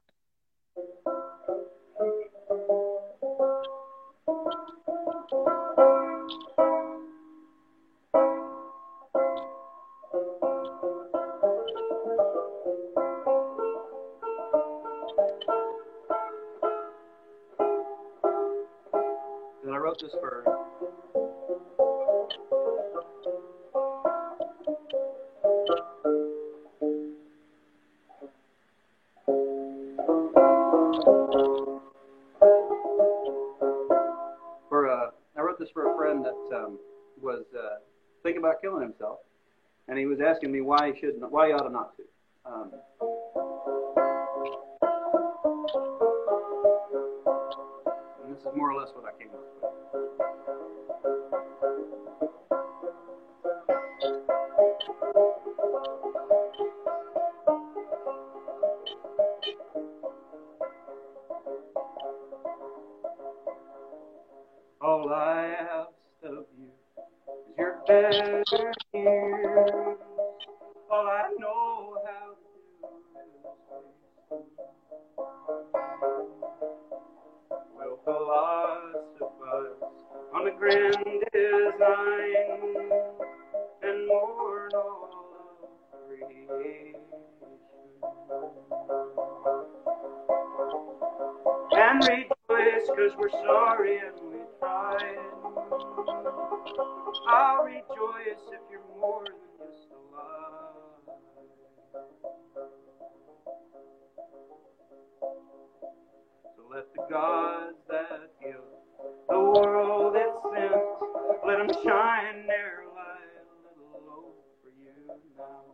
he 40.96 41.06
shouldn't, 41.06 41.30
why 41.30 41.48
he 41.48 41.52
ought 41.52 41.70
not 41.72 41.96
to. 41.96 42.02
Um, 42.44 42.70
and 48.24 48.34
this 48.34 48.40
is 48.40 48.46
more 48.56 48.72
or 48.72 48.80
less 48.80 48.90
what 48.94 49.04
I 49.04 49.12
came 49.18 49.28
up 49.28 49.40
with. 49.40 49.72
All 64.80 65.12
I 65.12 65.46
ask 65.58 65.90
of 66.22 66.46
you 66.56 66.68
is 66.68 67.58
your 67.58 67.80
better 67.86 68.44
ears. 68.94 70.05
All 70.96 71.06
I 71.08 71.28
know 71.38 71.98
how 72.06 72.32
to. 72.32 72.88
We'll 77.76 77.98
philosophize 78.02 79.82
on 80.34 80.44
the 80.46 80.52
grand 80.52 80.96
design 81.34 82.34
and 83.82 84.08
mourn 84.08 84.70
all 84.74 85.10
of 85.12 85.98
creation. 86.08 86.94
And 91.72 92.02
rejoice 92.08 92.88
because 92.88 93.12
we're 93.18 93.28
sorry 93.44 93.98
and 93.98 94.16
we 94.32 94.38
tried. 94.58 95.18
I'll 97.28 97.64
rejoice 97.64 98.42
if 98.50 98.62
you're 98.70 98.80
more 98.98 99.24
let 106.76 106.92
the 106.94 107.00
gods 107.10 107.78
that 107.88 108.20
give 108.38 108.60
the 109.30 109.40
world 109.40 110.14
its 110.14 110.38
sent, 110.52 110.74
let 111.46 111.56
them 111.56 111.70
shine 111.82 112.46
their 112.46 112.84
light 112.94 113.32
a 113.40 113.56
little 113.64 113.96
low 114.06 114.24
for 114.60 114.68
you 114.78 114.92
now. 115.38 115.64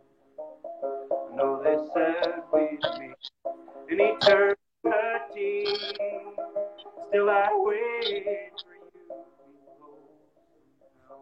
I 1.11 1.35
know 1.35 1.51
they 1.61 1.77
said 1.93 2.43
we'd 2.53 2.83
meet 3.01 3.21
in 3.89 3.99
eternity, 3.99 5.57
still 7.09 7.29
I 7.29 7.49
wait 7.53 8.53
for 8.63 8.75
you. 8.93 9.11
Now. 10.97 11.19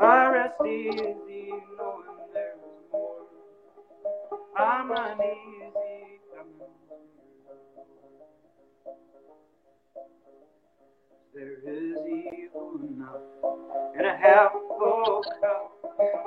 I 0.00 0.30
rest 0.30 0.64
easy 0.64 1.25
There 11.34 11.52
is 11.64 11.96
evil 12.06 12.80
enough 12.88 13.26
in 13.98 14.04
a 14.04 14.16
half 14.16 14.52
full 14.52 15.24
cup 15.40 15.72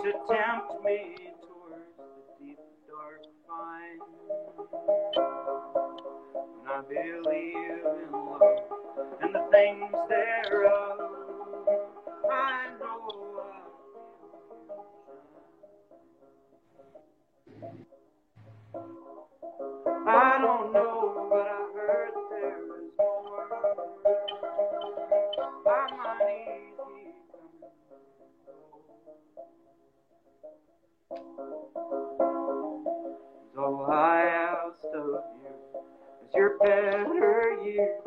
to 0.03 0.11
tempt 0.27 0.83
me 0.83 1.29
towards 1.41 1.87
the 1.97 2.45
deep 2.45 2.59
dark 2.87 3.21
fine. 3.47 3.99
And 6.59 6.67
I 6.67 6.81
believe 6.81 7.85
in 8.03 8.11
love 8.11 8.59
and 9.21 9.33
the 9.35 9.47
things 9.51 9.95
thereof. 10.09 10.98
I 18.75 20.39
don't 20.41 20.73
know, 20.73 21.27
but 21.29 21.47
I 21.47 21.69
heard 21.75 22.13
there 22.31 22.57
is 22.79 22.91
more. 22.97 23.47
I'm 25.67 25.99
uneasy 26.21 27.11
So 33.55 33.85
I 33.91 34.21
asked 34.23 34.85
of 34.95 35.23
you 35.41 35.53
is 36.23 36.33
your 36.35 36.57
better 36.59 37.57
years. 37.63 38.01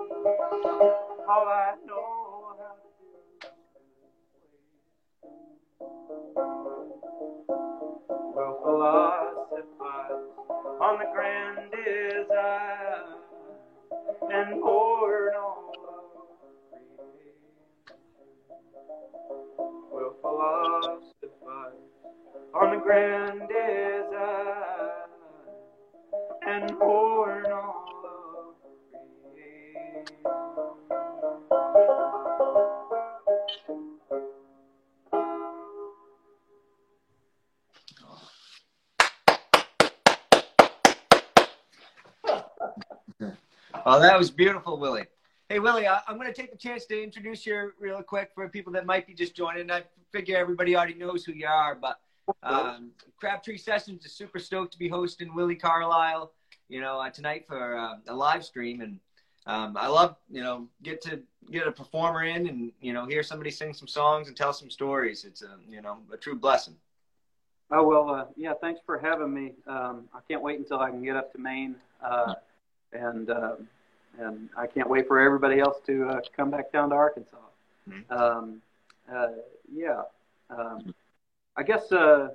All 1.29 1.47
I 1.49 1.75
know 1.87 2.22
on 10.83 10.99
the 10.99 11.07
grand 11.15 11.71
design 11.71 13.15
and 14.33 14.61
of 14.61 16.11
creation. 16.97 17.97
Will 19.93 20.15
philosophize 20.21 21.93
on 22.55 22.71
the 22.77 22.83
grand 22.83 23.43
design 23.49 24.91
and 26.49 26.79
mourn 26.79 27.47
all 27.53 27.85
of 28.05 28.57
creation. 43.83 44.03
Oh, 44.05 44.09
that 44.09 44.19
was 44.19 44.31
beautiful, 44.31 44.79
Willi. 44.79 45.05
Hey, 45.49 45.59
Willi, 45.59 45.87
I, 45.87 46.01
I'm 46.09 46.17
going 46.17 46.33
to 46.33 46.33
take 46.33 46.51
the 46.51 46.59
chance 46.59 46.87
to 46.87 47.03
introduce 47.03 47.45
you 47.45 47.73
real 47.79 48.03
quick 48.03 48.31
for 48.35 48.49
people 48.49 48.73
that 48.73 48.87
might 48.87 49.07
be 49.07 49.15
just 49.15 49.35
joining. 49.35 49.71
I 49.71 49.85
figure 50.11 50.37
everybody 50.37 50.77
already 50.77 50.95
knows 50.95 51.25
who 51.25 51.33
you 51.33 51.47
are, 51.47 51.75
but 51.75 52.01
um, 52.43 52.93
Crabtree 53.19 53.59
Sessions 53.59 54.05
is 54.05 54.13
super 54.13 54.39
stoked 54.39 54.73
to 54.73 54.79
be 54.79 54.89
hosting 54.89 55.35
Willi 55.35 55.57
Carlisle, 55.57 56.33
you 56.69 56.81
know, 56.81 57.01
uh, 57.01 57.11
tonight 57.11 57.45
for 57.47 57.77
uh, 57.77 57.97
a 58.09 58.15
live 58.15 58.45
stream. 58.45 58.81
And 58.81 58.99
um, 59.47 59.77
I 59.77 59.89
love, 59.89 60.17
you 60.31 60.43
know, 60.43 60.69
get 60.83 61.03
to 61.03 61.21
get 61.51 61.67
a 61.67 61.73
performer 61.73 62.25
in 62.25 62.49
and, 62.49 62.73
you 62.81 62.93
know, 62.93 63.05
hear 63.07 63.23
somebody 63.23 63.51
sing 63.51 63.75
some 63.75 63.89
songs 63.89 64.29
and 64.29 64.37
tell 64.37 64.53
some 64.53 64.71
stories. 64.71 65.25
It's 65.25 65.43
a, 65.43 65.57
you 65.69 65.83
know, 65.83 65.99
a 66.13 66.17
true 66.17 66.37
blessing. 66.37 66.77
Oh 67.71 67.87
well, 67.87 68.11
uh, 68.11 68.25
yeah. 68.37 68.53
Thanks 68.61 68.81
for 68.85 68.99
having 68.99 69.33
me. 69.33 69.53
Um, 69.67 70.05
I 70.15 70.21
can't 70.29 70.43
wait 70.43 70.59
until 70.59 70.79
I 70.79 70.91
can 70.91 71.03
get 71.03 71.17
up 71.17 71.33
to 71.33 71.39
Maine, 71.39 71.75
uh, 72.05 72.35
and 72.93 73.31
uh, 73.31 73.57
and 74.19 74.49
I 74.57 74.67
can't 74.67 74.89
wait 74.89 75.09
for 75.09 75.19
everybody 75.21 75.59
else 75.61 75.79
to 75.87 76.09
uh, 76.09 76.21
come 76.37 76.51
back 76.51 76.73
down 76.73 76.91
to 76.91 76.95
Arkansas. 76.95 77.37
Mhm. 77.89 78.11
Um, 78.11 78.63
uh, 79.13 79.29
yeah. 79.73 80.03
Um, 80.51 80.95
I 81.57 81.63
guess 81.63 81.91
uh, 81.93 82.31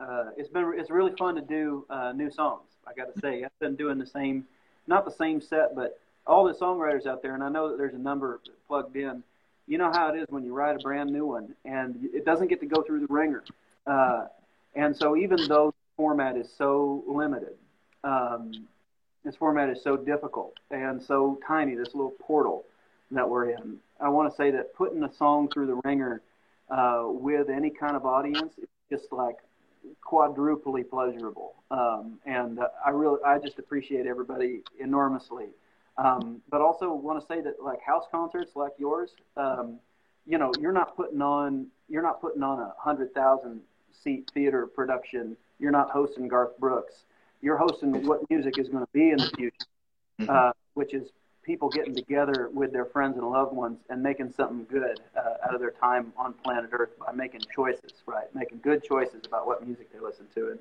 uh, 0.00 0.24
it's 0.36 0.48
been 0.48 0.74
it's 0.76 0.90
really 0.90 1.12
fun 1.18 1.34
to 1.36 1.40
do 1.40 1.84
uh, 1.90 2.12
new 2.12 2.30
songs. 2.30 2.62
I 2.86 2.92
got 2.94 3.12
to 3.12 3.20
say, 3.20 3.44
I've 3.44 3.58
been 3.58 3.76
doing 3.76 3.98
the 3.98 4.06
same, 4.06 4.46
not 4.86 5.04
the 5.04 5.10
same 5.10 5.40
set, 5.40 5.74
but 5.74 5.98
all 6.26 6.44
the 6.44 6.54
songwriters 6.54 7.06
out 7.06 7.22
there, 7.22 7.34
and 7.34 7.42
I 7.42 7.48
know 7.48 7.68
that 7.68 7.78
there's 7.78 7.94
a 7.94 7.98
number 7.98 8.40
plugged 8.68 8.96
in. 8.96 9.22
You 9.66 9.78
know 9.78 9.90
how 9.92 10.14
it 10.14 10.18
is 10.18 10.26
when 10.28 10.44
you 10.44 10.54
write 10.54 10.76
a 10.76 10.78
brand 10.78 11.10
new 11.10 11.26
one, 11.26 11.54
and 11.64 12.08
it 12.12 12.24
doesn't 12.24 12.48
get 12.48 12.60
to 12.60 12.66
go 12.66 12.82
through 12.82 13.00
the 13.00 13.06
ringer. 13.08 13.42
Uh, 13.86 14.26
and 14.74 14.96
so, 14.96 15.16
even 15.16 15.38
though 15.48 15.70
the 15.70 15.96
format 15.96 16.36
is 16.36 16.48
so 16.56 17.02
limited, 17.06 17.56
um, 18.04 18.66
this 19.26 19.34
format 19.34 19.68
is 19.68 19.82
so 19.82 19.96
difficult 19.96 20.54
and 20.70 21.02
so 21.02 21.38
tiny, 21.46 21.74
this 21.74 21.94
little 21.94 22.14
portal 22.20 22.64
that 23.10 23.28
we're 23.28 23.50
in. 23.50 23.76
I 24.00 24.08
want 24.08 24.30
to 24.30 24.36
say 24.36 24.52
that 24.52 24.72
putting 24.74 25.02
a 25.02 25.12
song 25.12 25.48
through 25.48 25.66
the 25.66 25.80
ringer 25.84 26.22
uh, 26.70 27.04
with 27.06 27.50
any 27.50 27.70
kind 27.70 27.96
of 27.96 28.06
audience 28.06 28.52
is 28.56 28.68
just 28.88 29.12
like 29.12 29.36
quadruply 30.00 30.84
pleasurable. 30.84 31.54
Um, 31.72 32.20
and 32.24 32.60
uh, 32.60 32.68
I 32.84 32.90
really, 32.90 33.18
I 33.26 33.38
just 33.38 33.58
appreciate 33.58 34.06
everybody 34.06 34.62
enormously. 34.78 35.46
Um, 35.98 36.40
but 36.48 36.60
also 36.60 36.94
want 36.94 37.20
to 37.20 37.26
say 37.26 37.40
that 37.40 37.60
like 37.60 37.80
house 37.80 38.04
concerts 38.12 38.52
like 38.54 38.72
yours, 38.78 39.10
um, 39.36 39.80
you 40.24 40.38
know, 40.38 40.52
you're 40.60 40.72
not 40.72 40.96
putting 40.96 41.20
on, 41.20 41.66
you're 41.88 42.02
not 42.02 42.20
putting 42.20 42.44
on 42.44 42.60
a 42.60 42.74
hundred 42.78 43.12
thousand 43.12 43.60
seat 44.04 44.30
theater 44.34 44.68
production. 44.68 45.36
You're 45.58 45.72
not 45.72 45.90
hosting 45.90 46.28
Garth 46.28 46.56
Brooks. 46.58 47.05
You're 47.42 47.56
hosting 47.56 48.06
what 48.06 48.28
music 48.30 48.58
is 48.58 48.68
going 48.68 48.84
to 48.84 48.92
be 48.92 49.10
in 49.10 49.18
the 49.18 49.30
future, 49.36 49.66
Mhm. 50.20 50.28
uh, 50.28 50.52
which 50.74 50.94
is 50.94 51.10
people 51.42 51.68
getting 51.68 51.94
together 51.94 52.48
with 52.52 52.72
their 52.72 52.84
friends 52.86 53.16
and 53.16 53.30
loved 53.30 53.54
ones 53.54 53.78
and 53.88 54.02
making 54.02 54.32
something 54.32 54.66
good 54.68 55.00
uh, 55.16 55.34
out 55.46 55.54
of 55.54 55.60
their 55.60 55.70
time 55.70 56.12
on 56.16 56.32
planet 56.32 56.70
Earth 56.72 56.98
by 56.98 57.12
making 57.12 57.40
choices, 57.54 57.92
right? 58.06 58.34
Making 58.34 58.60
good 58.62 58.82
choices 58.82 59.24
about 59.26 59.46
what 59.46 59.64
music 59.64 59.92
they 59.92 60.00
listen 60.00 60.26
to. 60.34 60.50
And 60.50 60.58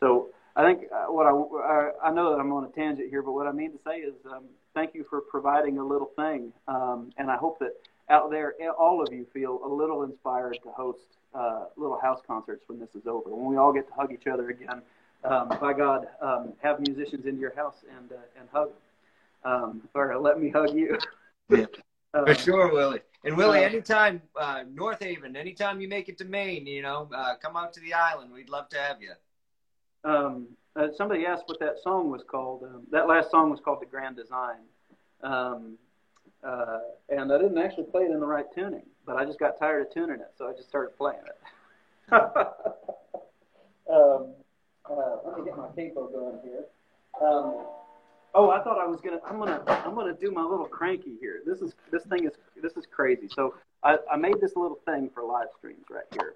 so 0.00 0.28
I 0.56 0.64
think 0.64 0.90
uh, 0.92 1.06
what 1.06 1.26
I, 1.26 1.30
I, 1.30 2.08
I 2.08 2.10
know 2.12 2.30
that 2.30 2.40
I'm 2.40 2.52
on 2.52 2.64
a 2.64 2.68
tangent 2.68 3.10
here, 3.10 3.22
but 3.22 3.32
what 3.32 3.46
I 3.46 3.52
mean 3.52 3.70
to 3.72 3.78
say 3.78 3.98
is 3.98 4.14
um, 4.26 4.44
thank 4.74 4.94
you 4.94 5.04
for 5.04 5.20
providing 5.20 5.78
a 5.78 5.84
little 5.84 6.10
thing. 6.16 6.52
Um, 6.66 7.10
and 7.16 7.30
I 7.30 7.36
hope 7.36 7.58
that 7.60 7.72
out 8.08 8.30
there, 8.30 8.54
all 8.76 9.00
of 9.02 9.12
you 9.12 9.24
feel 9.32 9.60
a 9.64 9.68
little 9.68 10.02
inspired 10.02 10.58
to 10.64 10.70
host 10.70 10.98
uh, 11.32 11.66
little 11.76 11.98
house 11.98 12.20
concerts 12.26 12.64
when 12.68 12.78
this 12.80 12.94
is 12.94 13.06
over. 13.06 13.30
When 13.30 13.46
we 13.46 13.56
all 13.56 13.72
get 13.72 13.86
to 13.88 13.94
hug 13.94 14.12
each 14.12 14.26
other 14.26 14.50
again, 14.50 14.82
um, 15.24 15.48
by 15.60 15.72
God, 15.72 16.06
um, 16.20 16.52
have 16.62 16.80
musicians 16.80 17.26
into 17.26 17.40
your 17.40 17.54
house 17.54 17.76
and 17.96 18.12
uh, 18.12 18.16
and 18.38 18.48
hug 18.52 18.68
them. 18.70 18.78
Um, 19.52 19.82
or 19.94 20.18
let 20.18 20.40
me 20.40 20.50
hug 20.50 20.74
you. 20.74 20.98
Yeah. 21.50 21.66
Um, 22.14 22.26
For 22.26 22.34
sure, 22.36 22.72
Willi. 22.72 23.00
And 23.24 23.36
Willi, 23.36 23.58
Uh, 23.58 23.62
anytime 23.62 24.22
uh, 24.40 24.62
North 24.72 25.02
Haven, 25.02 25.34
anytime 25.34 25.80
you 25.80 25.88
make 25.88 26.08
it 26.08 26.16
to 26.18 26.24
Maine, 26.24 26.64
you 26.64 26.80
know, 26.80 27.08
uh, 27.12 27.34
come 27.42 27.56
out 27.56 27.72
to 27.72 27.80
the 27.80 27.92
island. 27.92 28.32
We'd 28.32 28.48
love 28.48 28.68
to 28.68 28.78
have 28.78 28.98
you. 29.02 29.10
um, 30.08 30.46
uh, 30.76 30.86
somebody 30.96 31.26
asked 31.26 31.42
what 31.48 31.58
that 31.58 31.74
song 31.82 32.12
was 32.12 32.22
called. 32.30 32.62
Um, 32.62 32.82
that 32.92 33.08
last 33.08 33.32
song 33.32 33.50
was 33.50 33.58
called 33.64 33.80
"The 33.80 33.86
Grand 33.86 34.14
Design," 34.16 34.58
um, 35.24 35.76
uh, 36.46 36.78
and 37.08 37.32
I 37.32 37.38
didn't 37.38 37.58
actually 37.58 37.86
play 37.90 38.02
it 38.04 38.12
in 38.12 38.20
the 38.20 38.26
right 38.26 38.46
tuning, 38.54 38.86
but 39.04 39.16
I 39.16 39.24
just 39.24 39.40
got 39.40 39.58
tired 39.58 39.84
of 39.86 39.92
tuning 39.92 40.20
it, 40.20 40.30
so 40.38 40.46
I 40.48 40.52
just 40.52 40.68
started 40.68 40.96
playing 40.96 41.18
it. 41.26 42.12
uh, 44.90 45.16
let 45.24 45.38
me 45.38 45.44
get 45.44 45.56
my 45.56 45.68
capo 45.68 46.08
going 46.08 46.38
here. 46.44 46.64
Um, 47.20 47.66
oh, 48.34 48.50
I 48.50 48.62
thought 48.62 48.78
I 48.78 48.86
was 48.86 49.00
gonna. 49.00 49.20
I'm 49.26 49.38
gonna. 49.38 49.62
I'm 49.66 49.94
gonna 49.94 50.14
do 50.14 50.30
my 50.30 50.42
little 50.42 50.66
cranky 50.66 51.16
here. 51.20 51.40
This 51.46 51.60
is 51.60 51.74
this 51.90 52.04
thing 52.04 52.24
is 52.24 52.32
this 52.62 52.76
is 52.76 52.84
crazy. 52.90 53.28
So 53.34 53.54
I, 53.82 53.98
I 54.10 54.16
made 54.16 54.40
this 54.40 54.56
little 54.56 54.78
thing 54.86 55.10
for 55.14 55.24
live 55.24 55.48
streams 55.58 55.84
right 55.90 56.04
here. 56.12 56.34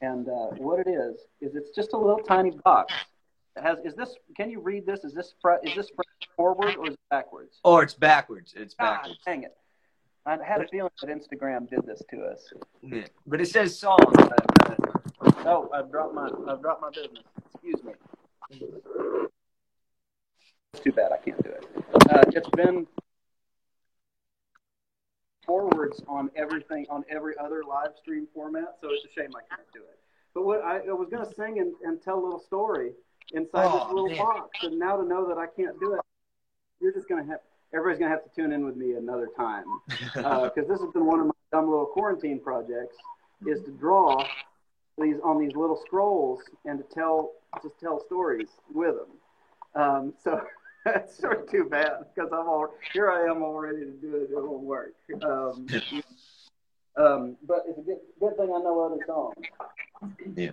And 0.00 0.28
uh, 0.28 0.50
what 0.58 0.80
it 0.80 0.88
is 0.88 1.20
is 1.40 1.54
it's 1.54 1.70
just 1.74 1.94
a 1.94 1.96
little 1.96 2.18
tiny 2.18 2.50
box, 2.50 2.92
It 3.56 3.62
has 3.62 3.78
is 3.84 3.94
this? 3.94 4.16
Can 4.36 4.50
you 4.50 4.60
read 4.60 4.86
this? 4.86 5.04
Is 5.04 5.14
this 5.14 5.34
is 5.62 5.74
this 5.74 5.90
forward 6.36 6.76
or 6.76 6.88
is 6.88 6.94
it 6.94 7.00
backwards? 7.10 7.58
Or 7.64 7.82
it's 7.82 7.94
backwards. 7.94 8.54
It's 8.56 8.74
God, 8.74 8.96
backwards. 8.96 9.18
dang 9.24 9.42
it! 9.44 9.56
I 10.26 10.36
had 10.42 10.60
a 10.60 10.68
feeling 10.68 10.90
that 11.02 11.10
Instagram 11.10 11.68
did 11.70 11.86
this 11.86 12.02
to 12.10 12.22
us. 12.22 12.52
Yeah. 12.82 13.04
But 13.26 13.40
it 13.40 13.48
says 13.48 13.78
song. 13.78 13.98
Oh, 15.46 15.70
I've 15.72 15.90
dropped 15.90 16.14
my 16.14 16.28
I've 16.48 16.60
dropped 16.60 16.82
my 16.82 16.90
business. 16.90 17.24
Excuse 17.66 17.82
me. 17.84 17.92
It's 20.74 20.82
too 20.82 20.92
bad 20.92 21.12
I 21.12 21.16
can't 21.18 21.42
do 21.42 21.50
it. 21.50 21.66
Uh, 22.10 22.22
it's 22.28 22.48
been 22.50 22.86
forwards 25.46 26.02
on 26.08 26.30
everything 26.36 26.86
on 26.90 27.04
every 27.08 27.34
other 27.38 27.62
live 27.66 27.90
stream 28.00 28.26
format, 28.34 28.76
so 28.80 28.88
it's 28.90 29.04
a 29.04 29.08
shame 29.20 29.30
I 29.34 29.54
can't 29.54 29.66
do 29.72 29.80
it. 29.80 29.98
But 30.34 30.44
what 30.44 30.62
I, 30.62 30.78
I 30.80 30.92
was 30.92 31.08
going 31.10 31.24
to 31.26 31.34
sing 31.34 31.58
and, 31.60 31.72
and 31.84 32.02
tell 32.02 32.18
a 32.18 32.22
little 32.22 32.40
story 32.40 32.92
inside 33.32 33.66
Oh, 33.70 33.78
this 33.78 33.88
little 33.88 34.08
man. 34.08 34.18
box, 34.18 34.58
and 34.62 34.78
now 34.78 34.96
to 34.96 35.04
know 35.06 35.26
that 35.28 35.38
I 35.38 35.46
can't 35.46 35.78
do 35.80 35.94
it, 35.94 36.00
you're 36.80 36.92
just 36.92 37.08
going 37.08 37.24
to 37.24 37.30
have 37.30 37.40
everybody's 37.72 37.98
going 37.98 38.10
to 38.10 38.16
have 38.16 38.24
to 38.24 38.30
tune 38.34 38.52
in 38.52 38.64
with 38.64 38.76
me 38.76 38.92
another 38.92 39.28
time 39.36 39.64
because 39.88 40.68
this 40.68 40.80
has 40.80 40.90
been 40.92 41.06
one 41.06 41.20
of 41.20 41.26
my 41.26 41.32
dumb 41.52 41.68
little 41.70 41.86
quarantine 41.86 42.40
projects 42.40 42.96
is 43.46 43.62
to 43.64 43.70
draw 43.72 44.22
these 44.98 45.16
on 45.24 45.38
these 45.40 45.54
little 45.56 45.80
scrolls 45.84 46.40
and 46.66 46.78
to 46.78 46.84
tell 46.94 47.32
just 47.62 47.78
tell 47.80 48.04
stories 48.04 48.48
with 48.72 48.94
them. 48.96 49.82
Um, 49.82 50.14
so 50.22 50.40
that's 50.84 51.16
sort 51.18 51.42
of 51.42 51.50
too 51.50 51.64
bad 51.64 52.04
because 52.14 52.30
I'm 52.32 52.48
all 52.48 52.68
here. 52.92 53.10
I 53.10 53.30
am 53.30 53.42
all 53.42 53.58
ready 53.58 53.80
to 53.80 53.92
do 53.92 54.16
it. 54.16 54.30
It 54.30 54.42
won't 54.42 54.62
work. 54.62 54.94
Um, 55.22 55.66
um, 56.96 57.36
but 57.46 57.64
it's 57.68 57.78
a 57.78 57.82
good 57.82 57.98
good 58.20 58.36
thing 58.36 58.52
I 58.54 58.58
know 58.58 58.80
other 58.80 59.04
songs. 59.06 59.36
Yeah. 60.36 60.50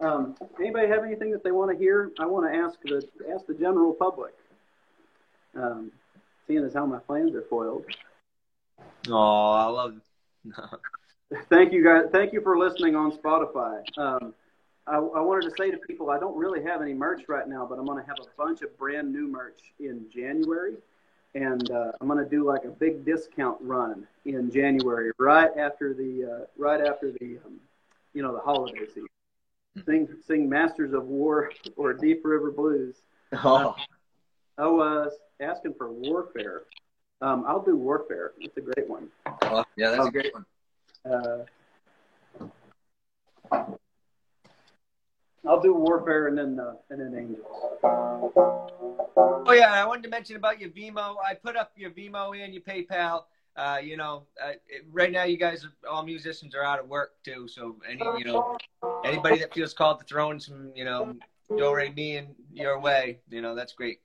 Um, 0.00 0.34
anybody 0.58 0.88
have 0.88 1.04
anything 1.04 1.30
that 1.30 1.44
they 1.44 1.52
want 1.52 1.70
to 1.70 1.78
hear? 1.78 2.10
I 2.18 2.26
want 2.26 2.52
to 2.52 2.58
ask 2.58 2.78
the 2.82 3.06
ask 3.32 3.46
the 3.46 3.54
general 3.54 3.92
public. 3.92 4.34
Um, 5.56 5.92
seeing 6.46 6.64
as 6.64 6.74
how 6.74 6.84
my 6.84 6.98
plans 6.98 7.34
are 7.34 7.44
foiled. 7.48 7.84
Oh, 9.08 9.52
I 9.52 9.66
love. 9.66 10.00
Thank 11.48 11.72
you 11.72 11.84
guys. 11.84 12.04
Thank 12.12 12.32
you 12.32 12.40
for 12.42 12.58
listening 12.58 12.96
on 12.96 13.12
Spotify. 13.12 13.82
Um, 13.96 14.34
I, 14.86 14.96
I 14.96 15.20
wanted 15.20 15.48
to 15.48 15.54
say 15.56 15.70
to 15.70 15.78
people, 15.78 16.10
I 16.10 16.18
don't 16.18 16.36
really 16.36 16.62
have 16.62 16.82
any 16.82 16.92
merch 16.94 17.22
right 17.28 17.48
now, 17.48 17.66
but 17.66 17.78
I'm 17.78 17.86
going 17.86 18.02
to 18.02 18.06
have 18.06 18.18
a 18.20 18.26
bunch 18.36 18.62
of 18.62 18.76
brand 18.78 19.12
new 19.12 19.26
merch 19.26 19.58
in 19.80 20.04
January, 20.14 20.74
and 21.34 21.70
uh, 21.70 21.92
I'm 22.00 22.06
going 22.06 22.22
to 22.22 22.28
do 22.28 22.44
like 22.44 22.64
a 22.64 22.70
big 22.70 23.04
discount 23.04 23.58
run 23.60 24.06
in 24.24 24.50
January, 24.50 25.10
right 25.18 25.50
after 25.56 25.94
the 25.94 26.24
uh, 26.24 26.46
right 26.58 26.86
after 26.86 27.12
the 27.12 27.38
um, 27.44 27.60
you 28.12 28.22
know 28.22 28.32
the 28.34 28.40
holiday 28.40 28.86
season. 28.86 29.06
Sing 29.86 30.08
sing 30.26 30.48
Masters 30.48 30.92
of 30.92 31.06
War 31.06 31.50
or 31.76 31.92
Deep 31.94 32.20
River 32.24 32.50
Blues. 32.50 32.96
Oh, 33.42 33.74
I 34.58 34.66
was 34.66 35.12
asking 35.40 35.74
for 35.74 35.90
Warfare. 35.90 36.62
Um, 37.20 37.44
I'll 37.48 37.62
do 37.62 37.76
Warfare. 37.76 38.32
It's 38.38 38.56
a 38.56 38.60
great 38.60 38.88
one. 38.88 39.08
oh, 39.26 39.64
yeah, 39.76 39.90
that's 39.90 40.06
a 40.06 40.10
great 40.12 40.32
one. 40.32 40.46
Uh, 41.10 41.44
I'll 45.46 45.60
do 45.60 45.74
warfare 45.74 46.28
and 46.28 46.38
then 46.38 46.58
uh, 46.58 46.74
and 46.90 47.00
then 47.00 47.14
angels. 47.18 47.46
Oh 49.46 49.52
yeah, 49.52 49.72
I 49.72 49.86
wanted 49.86 50.04
to 50.04 50.08
mention 50.08 50.36
about 50.36 50.60
your 50.60 50.70
Venmo. 50.70 51.16
I 51.22 51.34
put 51.34 51.56
up 51.56 51.72
your 51.76 51.90
Venmo 51.90 52.34
and 52.42 52.54
your 52.54 52.62
PayPal. 52.62 53.24
Uh, 53.56 53.78
you 53.82 53.96
know, 53.96 54.24
uh, 54.42 54.52
right 54.90 55.12
now 55.12 55.22
you 55.24 55.36
guys, 55.36 55.64
all 55.88 56.04
musicians 56.04 56.54
are 56.54 56.64
out 56.64 56.80
of 56.80 56.88
work 56.88 57.12
too. 57.22 57.46
So 57.46 57.76
any, 57.88 58.02
you 58.18 58.24
know, 58.24 58.56
anybody 59.04 59.38
that 59.38 59.54
feels 59.54 59.72
called 59.72 60.00
to 60.00 60.06
throw 60.06 60.32
in 60.32 60.40
some, 60.40 60.72
you 60.74 60.84
know, 60.84 61.14
do 61.56 61.92
me 61.94 62.16
in 62.16 62.34
your 62.52 62.80
way, 62.80 63.20
you 63.28 63.42
know, 63.42 63.54
that's 63.54 63.72
great. 63.72 64.00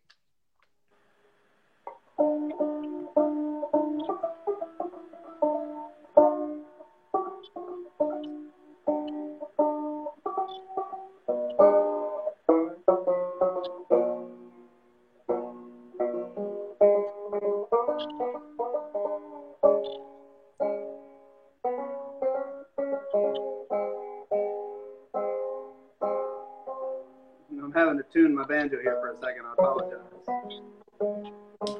Having 27.79 27.97
to 27.99 28.03
tune 28.11 28.35
my 28.35 28.43
banjo 28.43 28.77
here 28.81 28.97
for 28.99 29.13
a 29.13 29.15
second. 29.21 29.45
I 29.45 29.53
apologize. 29.53 30.01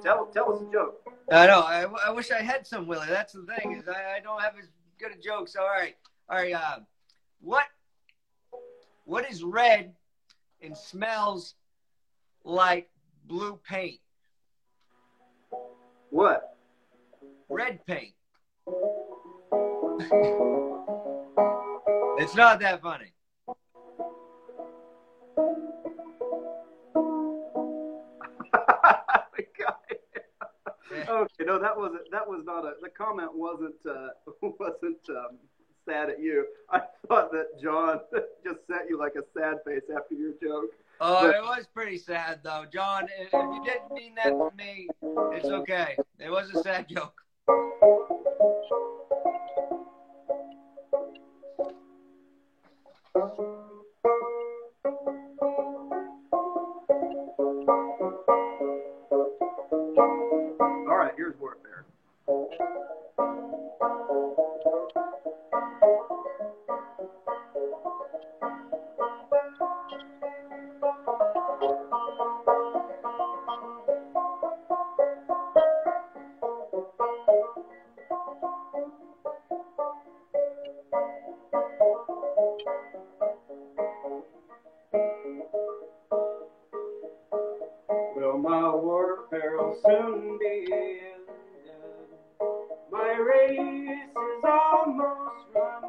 Tell 0.02 0.28
tell 0.28 0.54
us 0.56 0.62
a 0.62 0.72
joke. 0.72 1.02
I 1.30 1.46
know. 1.46 1.60
I, 1.60 1.88
I 2.08 2.12
wish 2.12 2.32
I 2.32 2.42
had 2.42 2.66
some, 2.66 2.88
Willi. 2.88 3.08
That's 3.10 3.34
the 3.34 3.44
thing 3.44 3.74
is 3.74 3.86
I, 3.90 4.16
I 4.16 4.20
don't 4.22 4.42
have 4.42 4.54
as 4.58 4.70
good 4.98 5.12
a 5.12 5.22
jokes. 5.22 5.58
All 5.58 5.68
right, 5.68 5.98
all 6.30 6.38
right. 6.38 6.54
Uh, 6.54 6.78
what 7.42 7.66
what 9.04 9.30
is 9.30 9.44
red 9.44 9.94
and 10.62 10.78
smells 10.78 11.56
like 12.46 12.90
blue 13.26 13.60
paint? 13.68 14.00
What? 16.12 16.56
Red 17.50 17.86
paint. 17.86 18.14
it's 22.22 22.36
not 22.36 22.62
that 22.62 22.82
funny. 22.82 23.12
Okay, 31.08 31.46
no, 31.46 31.60
that 31.60 31.78
wasn't. 31.78 32.10
That 32.12 32.28
was 32.28 32.44
not 32.46 32.66
a. 32.66 32.74
The 32.82 32.90
comment 32.90 33.36
wasn't 33.36 33.76
uh, 33.90 34.10
wasn't 34.42 34.98
um, 35.10 35.38
sad 35.88 36.10
at 36.10 36.22
you. 36.22 36.46
I 36.70 36.82
thought 37.08 37.32
that 37.32 37.60
John 37.62 38.02
just 38.44 38.60
sent 38.68 38.90
you 38.90 38.98
like 38.98 39.14
a 39.16 39.24
sad 39.38 39.58
face 39.66 39.84
after 39.96 40.16
your 40.16 40.34
joke. 40.42 40.72
Oh, 41.02 41.28
But- 41.28 41.36
it 41.36 41.42
was 41.42 41.66
pretty 41.74 41.98
sad 41.98 42.42
though, 42.44 42.66
John. 42.72 43.08
If 43.20 43.28
if 43.28 43.34
you 43.34 43.64
didn't 43.64 43.92
mean 43.94 44.16
that 44.16 44.30
to 44.30 44.50
me, 44.58 44.88
it's 45.02 45.48
okay. 45.48 45.96
It 46.20 46.30
was 46.30 46.50
a 46.54 46.62
sad 46.62 46.88
joke. 46.96 47.22
Be 90.40 90.68
ended. 90.74 92.20
My 92.92 93.14
race 93.16 94.10
is 94.18 94.44
almost 94.46 95.48
run. 95.56 95.84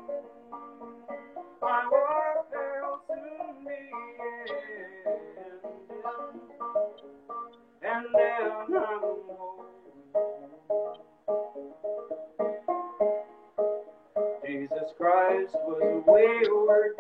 My 1.62 1.88
warfare 1.90 2.82
will 2.84 3.00
soon 3.08 3.64
be 3.66 3.90
ended. 4.20 5.60
And 7.82 8.06
then 8.16 8.52
I'm 8.52 8.72
home. 8.72 9.66
Jesus 14.46 14.90
Christ 14.98 15.54
was 15.64 16.04
wayward 16.06 16.96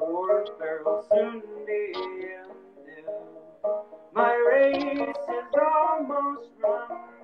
warfare 0.00 0.82
will 0.84 1.04
soon 1.12 1.42
be 1.66 1.92
ended. 1.96 3.06
My 4.14 4.34
race 4.34 4.82
is 5.08 5.54
almost 5.60 6.48
run. 6.62 7.21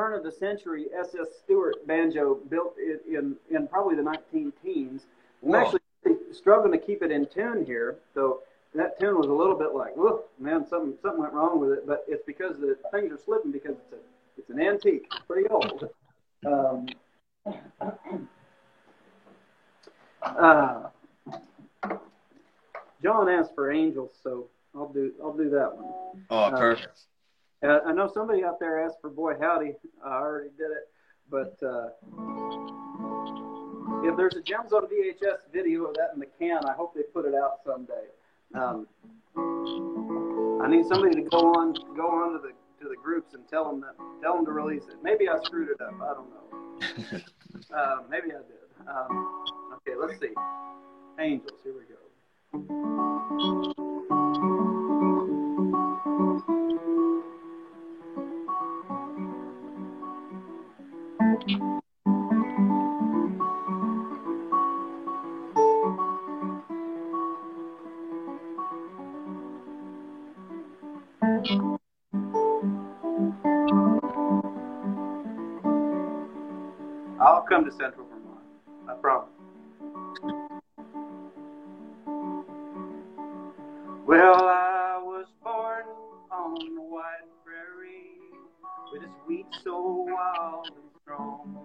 Turn 0.00 0.14
of 0.14 0.22
the 0.22 0.32
century 0.32 0.86
SS 0.98 1.26
Stewart 1.44 1.86
banjo 1.86 2.38
built 2.48 2.74
in, 2.78 2.98
in, 3.14 3.36
in 3.54 3.68
probably 3.68 3.96
the 3.96 4.02
19 4.02 4.52
teens. 4.62 5.02
I'm 5.42 5.50
Whoa. 5.50 5.58
actually 5.58 5.80
struggling 6.32 6.72
to 6.72 6.78
keep 6.78 7.02
it 7.02 7.10
in 7.10 7.26
tune 7.26 7.66
here. 7.66 7.98
So 8.14 8.40
that 8.74 8.98
tune 8.98 9.18
was 9.18 9.26
a 9.26 9.32
little 9.32 9.56
bit 9.56 9.74
like, 9.74 9.94
whoa, 9.96 10.24
man, 10.38 10.66
something 10.66 10.94
something 11.02 11.20
went 11.20 11.34
wrong 11.34 11.60
with 11.60 11.72
it. 11.72 11.86
But 11.86 12.04
it's 12.08 12.24
because 12.26 12.58
the 12.58 12.78
things 12.92 13.12
are 13.12 13.18
slipping 13.22 13.52
because 13.52 13.76
it's 13.76 13.92
a 13.92 13.96
it's 14.38 14.50
an 14.50 14.60
antique, 14.60 15.06
it's 15.10 15.20
pretty 15.26 15.48
old. 15.48 15.90
Um, 16.46 16.86
uh, 20.22 20.88
John 23.02 23.28
asked 23.28 23.54
for 23.54 23.70
angels, 23.70 24.12
so 24.22 24.48
I'll 24.74 24.92
do 24.92 25.12
I'll 25.22 25.36
do 25.36 25.50
that 25.50 25.76
one. 25.76 26.24
Oh, 26.30 26.50
perfect. 26.50 27.00
Uh, 27.62 27.80
I 27.84 27.92
know 27.92 28.10
somebody 28.12 28.42
out 28.42 28.58
there 28.58 28.82
asked 28.82 29.00
for 29.02 29.10
Boy 29.10 29.34
Howdy. 29.38 29.74
I 30.04 30.14
already 30.14 30.50
did 30.56 30.70
it, 30.70 30.88
but 31.30 31.56
uh, 31.62 31.90
if 34.04 34.16
there's 34.16 34.34
a 34.34 34.42
Gems 34.42 34.72
on 34.72 34.86
VHS 34.86 35.52
video 35.52 35.84
of 35.84 35.94
that 35.94 36.10
in 36.14 36.20
the 36.20 36.26
can, 36.38 36.64
I 36.66 36.72
hope 36.72 36.94
they 36.94 37.02
put 37.02 37.26
it 37.26 37.34
out 37.34 37.60
someday. 37.64 38.08
Um, 38.54 38.86
I 40.62 40.68
need 40.68 40.86
somebody 40.86 41.22
to 41.22 41.28
go 41.28 41.52
on 41.52 41.74
go 41.96 42.08
on 42.08 42.32
to 42.32 42.38
the 42.38 42.52
to 42.82 42.88
the 42.88 42.96
groups 43.02 43.34
and 43.34 43.46
tell 43.48 43.64
them 43.70 43.80
that 43.80 43.94
tell 44.22 44.34
them 44.36 44.44
to 44.46 44.52
release 44.52 44.84
it. 44.88 44.96
Maybe 45.02 45.28
I 45.28 45.38
screwed 45.44 45.68
it 45.68 45.80
up. 45.80 45.94
I 46.02 46.14
don't 46.14 46.30
know. 46.30 47.20
uh, 47.76 48.02
maybe 48.08 48.32
I 48.32 48.38
did. 48.38 48.88
Um, 48.88 49.44
okay, 49.76 49.96
let's 49.98 50.18
see. 50.20 50.34
Angels. 51.18 51.60
Here 51.62 51.74
we 51.74 51.84
go. 51.84 51.96
To 77.70 77.76
Central 77.76 78.06
Vermont. 78.06 78.40
I 78.88 78.94
promise. 78.94 79.28
Well, 84.06 84.44
I 84.44 85.00
was 85.02 85.26
born 85.42 85.84
on 86.32 86.54
the 86.74 86.82
wide 86.82 87.28
prairie 87.44 88.18
with 88.92 89.02
its 89.02 89.12
wheat 89.26 89.46
so 89.62 90.06
wild 90.08 90.66
and 90.66 90.90
strong. 91.02 91.56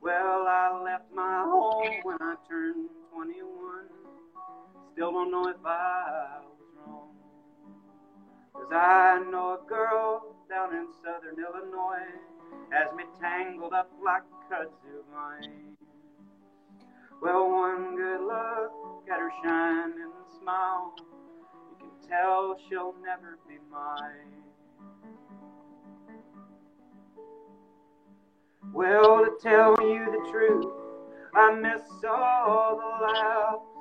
Well, 0.00 0.46
I 0.46 0.80
left 0.84 1.12
my 1.12 1.42
home 1.44 2.00
when 2.04 2.18
I 2.20 2.34
turned 2.48 2.88
21. 3.12 3.86
Still 4.92 5.10
don't 5.10 5.30
know 5.32 5.48
if 5.48 5.56
I 5.64 6.38
was 6.42 6.68
wrong. 6.86 7.08
Cause 8.52 8.70
I 8.70 9.24
know 9.30 9.58
a 9.60 9.68
girl 9.68 10.36
down 10.48 10.74
in 10.74 10.86
southern 11.02 11.42
Illinois 11.42 12.35
has 12.70 12.94
me 12.96 13.04
tangled 13.20 13.72
up 13.72 13.90
like 14.04 14.22
kudzu 14.50 15.02
vines. 15.12 15.78
Well, 17.22 17.50
one 17.50 17.96
good 17.96 18.20
look 18.20 18.72
at 19.10 19.18
her 19.18 19.30
shining 19.42 20.12
smile, 20.40 20.94
you 21.70 21.76
can 21.78 22.08
tell 22.08 22.56
she'll 22.68 22.94
never 23.04 23.38
be 23.48 23.54
mine. 23.70 24.36
Well, 28.72 29.24
to 29.24 29.32
tell 29.42 29.74
you 29.80 30.04
the 30.04 30.30
truth, 30.30 30.66
I 31.34 31.54
miss 31.54 31.82
all 32.08 32.76
the 32.76 33.06
laughs 33.06 33.76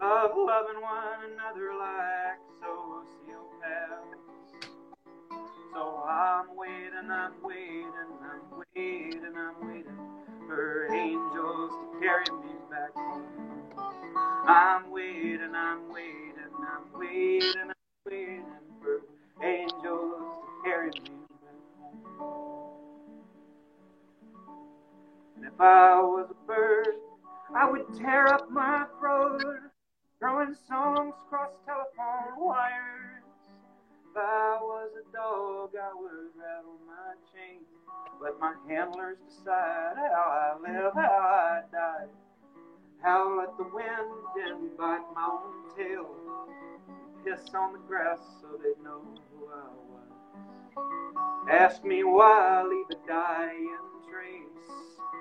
of 0.00 0.30
loving 0.36 0.80
one 0.82 1.32
another 1.32 1.72
like 1.78 2.29
So 5.72 6.02
I'm 6.08 6.56
waiting, 6.56 7.10
I'm 7.10 7.32
waiting, 7.44 7.92
I'm 7.94 8.58
waiting, 8.74 9.22
I'm 9.36 9.68
waiting 9.68 9.98
for 10.48 10.92
angels 10.92 11.70
to 11.70 12.00
carry 12.00 12.24
me 12.42 12.52
back 12.68 12.92
home. 12.94 13.24
I'm 14.48 14.90
waiting, 14.90 15.54
I'm 15.54 15.92
waiting, 15.92 16.34
I'm 16.58 16.98
waiting, 16.98 17.54
I'm 17.56 17.72
waiting 18.04 18.44
for 18.82 19.00
angels 19.44 20.22
to 20.42 20.64
carry 20.64 20.90
me 20.90 21.10
back 21.42 22.18
home. 22.18 22.70
And 25.36 25.44
if 25.44 25.60
I 25.60 26.00
was 26.00 26.30
a 26.30 26.46
bird, 26.46 26.88
I 27.56 27.70
would 27.70 27.86
tear 27.96 28.26
up 28.26 28.50
my 28.50 28.86
throat, 28.98 29.42
throwing 30.18 30.56
songs 30.68 31.14
across 31.26 31.50
telephone 31.64 32.44
wires. 32.44 33.09
If 34.10 34.16
I 34.16 34.58
was 34.60 34.90
a 34.98 35.12
dog, 35.12 35.70
I 35.80 35.94
would 35.94 36.10
rattle 36.36 36.78
my 36.84 37.14
chain. 37.32 37.60
Let 38.20 38.40
my 38.40 38.54
handlers 38.68 39.18
decide 39.28 39.94
how 39.96 40.56
I 40.58 40.68
live, 40.68 40.92
how 40.94 41.00
I 41.00 41.62
die. 41.70 42.06
How 43.02 43.38
let 43.38 43.56
the 43.56 43.64
wind 43.72 44.10
and 44.44 44.76
bite 44.76 45.06
my 45.14 45.28
own 45.30 45.76
tail. 45.76 46.08
Piss 47.24 47.54
on 47.54 47.74
the 47.74 47.78
grass 47.86 48.18
so 48.40 48.48
they'd 48.60 48.82
know 48.82 49.02
who 49.30 49.46
I 49.46 49.68
was. 50.74 51.48
Ask 51.48 51.84
me 51.84 52.02
why 52.02 52.62
I 52.62 52.66
leave 52.66 52.86
a 52.90 53.06
dying 53.06 53.78
trace. 54.10 54.66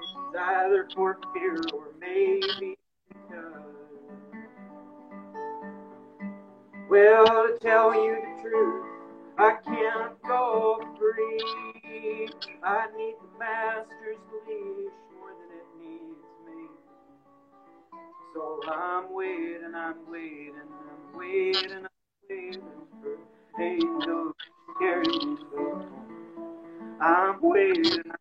It's 0.02 0.36
either 0.36 0.88
for 0.96 1.20
fear 1.36 1.62
or 1.74 1.90
maybe 2.02 2.76
because. 3.08 3.89
Well, 6.90 7.26
to 7.26 7.58
tell 7.62 7.94
you 7.94 8.18
the 8.22 8.42
truth, 8.50 8.86
I 9.38 9.58
can't 9.66 10.22
go 10.28 10.82
free. 11.00 12.30
I 12.64 12.88
need 12.98 13.16
the 13.22 13.40
master's 13.40 14.18
leash 14.48 14.92
more 15.16 15.32
than 15.40 15.58
it 15.58 15.68
needs 15.80 16.28
me. 16.46 16.68
So 18.34 18.64
I'm 18.72 19.14
waiting, 19.14 19.74
I'm 19.76 19.96
waiting, 20.12 20.54
I'm 20.58 21.18
waiting, 21.18 21.72
I'm 21.74 21.90
waiting 22.30 22.62
for 23.04 23.62
angels 23.62 24.36
to 24.68 24.74
carry 24.80 25.06
me 25.08 25.38
home. 25.56 26.06
I'm 27.02 27.40
waiting, 27.42 28.04
I'm 28.12 28.18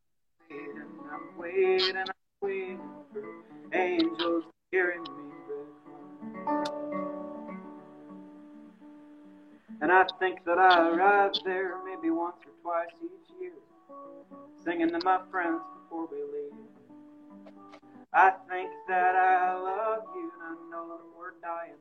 waiting, 0.51 0.83
I'm 1.13 1.39
waiting, 1.39 1.97
I'm 1.97 2.07
waiting 2.43 2.81
for 3.13 3.77
angels 3.79 4.45
And 9.89 9.97
I 9.97 10.05
think 10.21 10.45
that 10.45 10.59
I 10.59 10.87
arrive 10.91 11.33
there 11.47 11.77
maybe 11.83 12.11
once 12.11 12.37
or 12.45 12.53
twice 12.61 12.93
each 13.03 13.41
year, 13.41 13.57
singing 14.63 14.91
to 14.91 15.01
my 15.03 15.19
friends 15.31 15.63
before 15.81 16.07
we 16.13 16.19
leave. 16.19 16.53
I 18.13 18.33
think 18.51 18.69
that 18.87 19.17
I 19.17 19.55
love 19.55 20.03
you 20.15 20.31
and 20.31 20.43
I 20.45 20.71
know 20.71 20.89
that 20.89 21.05
we're 21.17 21.41
dying. 21.41 21.81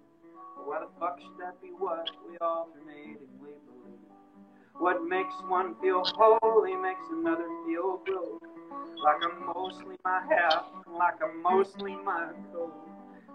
But 0.55 0.67
why 0.69 0.79
the 0.79 0.87
fuck 0.97 1.19
should 1.19 1.37
that 1.41 1.61
be 1.61 1.67
what 1.67 2.09
we 2.23 2.37
alternatingly 2.37 3.19
believe? 3.67 3.99
What 4.79 5.03
makes 5.03 5.35
one 5.49 5.75
feel 5.81 6.01
holy 6.15 6.77
makes 6.77 7.03
another 7.11 7.49
feel 7.67 7.99
broke. 8.05 8.41
Like 9.03 9.17
I'm 9.21 9.51
mostly 9.53 9.97
my 10.05 10.21
half, 10.29 10.63
like 10.97 11.15
I'm 11.21 11.43
mostly 11.43 11.97
my 12.05 12.29
coat. 12.53 12.73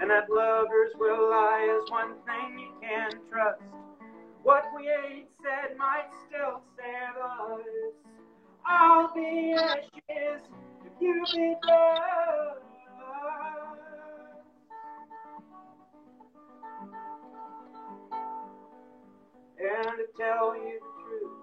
And 0.01 0.09
that 0.09 0.31
lovers 0.31 0.93
will 0.99 1.29
lie 1.29 1.79
is 1.79 1.91
one 1.91 2.15
thing 2.25 2.59
you 2.59 2.73
can 2.81 3.11
trust. 3.31 3.61
What 4.43 4.65
we 4.75 4.89
ain't 4.89 5.29
said 5.41 5.77
might 5.79 6.09
still 6.27 6.63
save 6.77 7.17
us. 7.23 7.95
I'll 8.67 9.15
be 9.15 9.55
ashes 9.57 10.43
if 10.85 10.93
you 11.01 11.25
be 11.33 11.55
blood. 11.63 12.57
And 19.61 19.97
to 19.97 20.07
tell 20.19 20.57
you 20.57 20.81
the 20.81 21.03
truth, 21.05 21.39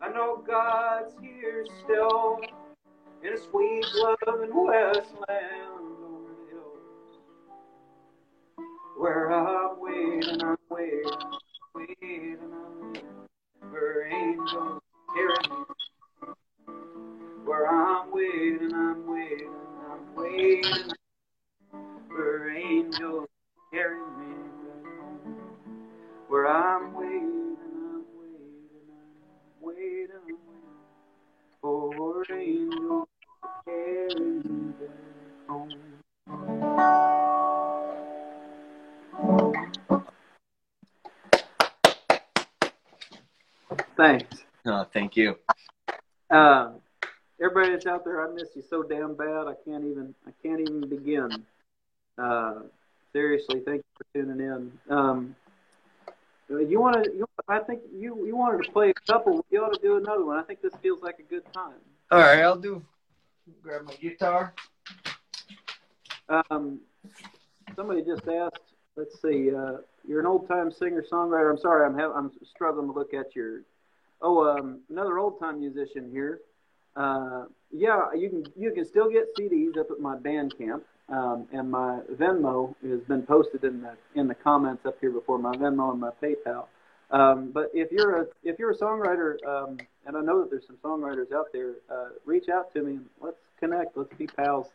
I 0.00 0.08
know 0.08 0.42
God's 0.46 1.14
here 1.20 1.66
still 1.84 2.40
in 3.22 3.34
a 3.34 3.36
sweet 3.36 3.84
love 3.96 4.42
in 4.42 4.54
Westland 4.54 5.12
over 5.78 6.32
the 6.32 6.50
hills. 6.50 7.18
Where 8.96 9.30
I'm 9.32 9.78
waiting, 9.80 10.42
I'm 10.42 10.56
waiting 10.70 11.41
waiting, 11.74 12.91
thank 45.14 45.16
you. 45.16 45.36
Uh, 46.30 46.72
everybody 47.40 47.70
that's 47.72 47.86
out 47.86 48.04
there, 48.04 48.22
I 48.22 48.32
miss 48.32 48.50
you 48.54 48.62
so 48.68 48.82
damn 48.82 49.14
bad. 49.14 49.46
I 49.46 49.54
can't 49.64 49.84
even. 49.84 50.14
I 50.26 50.30
can't 50.42 50.60
even 50.60 50.88
begin. 50.88 51.44
Uh, 52.18 52.60
seriously, 53.12 53.60
thank 53.64 53.82
you 53.82 53.84
for 53.96 54.06
tuning 54.14 54.46
in. 54.46 54.94
Um, 54.94 55.36
you 56.48 56.80
want 56.80 57.04
to? 57.04 57.10
You, 57.10 57.28
I 57.48 57.60
think 57.60 57.80
you 57.94 58.26
you 58.26 58.36
wanted 58.36 58.64
to 58.64 58.72
play 58.72 58.90
a 58.90 59.12
couple. 59.12 59.44
You 59.50 59.64
ought 59.64 59.74
to 59.74 59.80
do 59.82 59.96
another 59.96 60.24
one. 60.24 60.38
I 60.38 60.42
think 60.42 60.60
this 60.62 60.74
feels 60.82 61.02
like 61.02 61.18
a 61.18 61.22
good 61.22 61.44
time. 61.52 61.80
All 62.10 62.20
right, 62.20 62.40
I'll 62.40 62.56
do. 62.56 62.82
Grab 63.62 63.84
my 63.84 63.94
guitar. 63.94 64.54
Um, 66.28 66.80
somebody 67.74 68.02
just 68.04 68.28
asked. 68.28 68.60
Let's 68.96 69.20
see. 69.22 69.50
Uh, 69.54 69.78
you're 70.06 70.20
an 70.20 70.26
old 70.26 70.46
time 70.48 70.70
singer 70.70 71.04
songwriter. 71.10 71.50
I'm 71.50 71.58
sorry. 71.58 71.86
I'm 71.86 71.98
have, 71.98 72.12
I'm 72.12 72.30
struggling 72.44 72.86
to 72.88 72.92
look 72.92 73.14
at 73.14 73.34
your. 73.34 73.62
Oh, 74.22 74.48
um, 74.48 74.80
another 74.88 75.18
old 75.18 75.40
time 75.40 75.58
musician 75.58 76.08
here. 76.10 76.40
Uh, 76.94 77.46
yeah, 77.72 78.12
you 78.14 78.28
can 78.28 78.44
you 78.56 78.70
can 78.72 78.84
still 78.84 79.10
get 79.10 79.34
CDs 79.36 79.76
up 79.76 79.90
at 79.90 79.98
my 79.98 80.16
Bandcamp, 80.16 80.82
um, 81.08 81.48
and 81.52 81.70
my 81.70 82.00
Venmo 82.12 82.74
has 82.88 83.00
been 83.00 83.22
posted 83.22 83.64
in 83.64 83.82
the 83.82 83.96
in 84.14 84.28
the 84.28 84.34
comments 84.34 84.86
up 84.86 84.96
here 85.00 85.10
before 85.10 85.38
my 85.38 85.52
Venmo 85.52 85.90
and 85.90 86.00
my 86.00 86.10
PayPal. 86.22 86.66
Um, 87.10 87.50
but 87.52 87.70
if 87.74 87.90
you're 87.90 88.22
a 88.22 88.26
if 88.44 88.58
you're 88.58 88.70
a 88.70 88.76
songwriter, 88.76 89.36
um, 89.46 89.78
and 90.06 90.16
I 90.16 90.20
know 90.20 90.40
that 90.40 90.50
there's 90.50 90.66
some 90.66 90.76
songwriters 90.84 91.32
out 91.32 91.46
there, 91.52 91.72
uh, 91.90 92.10
reach 92.24 92.48
out 92.48 92.72
to 92.74 92.82
me. 92.82 92.92
and 92.92 93.06
Let's 93.20 93.40
connect. 93.58 93.96
Let's 93.96 94.14
be 94.14 94.26
pals. 94.26 94.68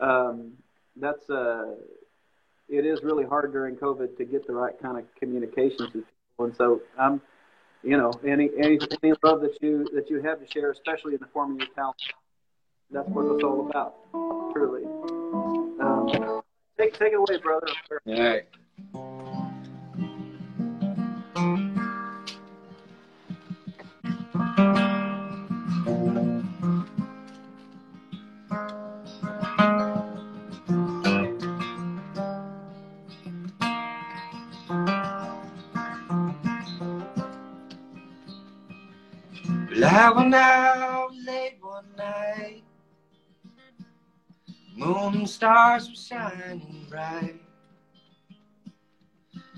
Um, 0.00 0.54
that's 0.96 1.30
uh, 1.30 1.74
it 2.68 2.84
is 2.86 3.02
really 3.04 3.24
hard 3.24 3.52
during 3.52 3.76
COVID 3.76 4.16
to 4.16 4.24
get 4.24 4.46
the 4.46 4.54
right 4.54 4.74
kind 4.82 4.98
of 4.98 5.04
communications 5.18 6.04
and 6.44 6.56
so 6.56 6.80
I'm, 6.98 7.20
you 7.82 7.96
know, 7.96 8.12
any 8.26 8.50
any 8.58 8.78
any 9.02 9.14
love 9.22 9.40
that 9.40 9.56
you 9.60 9.88
that 9.94 10.10
you 10.10 10.20
have 10.22 10.40
to 10.40 10.50
share, 10.52 10.70
especially 10.70 11.14
in 11.14 11.20
the 11.20 11.26
form 11.26 11.52
of 11.52 11.58
your 11.58 11.68
talent, 11.74 11.96
that's 12.90 13.08
what 13.08 13.34
it's 13.34 13.44
all 13.44 13.68
about, 13.68 13.94
truly. 14.52 14.84
Um, 15.80 16.42
take 16.78 16.98
take 16.98 17.12
it 17.12 17.16
away, 17.16 17.38
brother. 17.42 17.68
All 18.06 18.22
right. 18.22 18.44
I 40.00 40.10
went 40.12 40.34
out 40.34 41.10
late 41.26 41.58
one 41.60 41.84
night. 41.94 42.62
Moon 44.74 45.14
and 45.14 45.28
stars 45.28 45.90
were 45.90 45.94
shining 45.94 46.86
bright. 46.88 47.38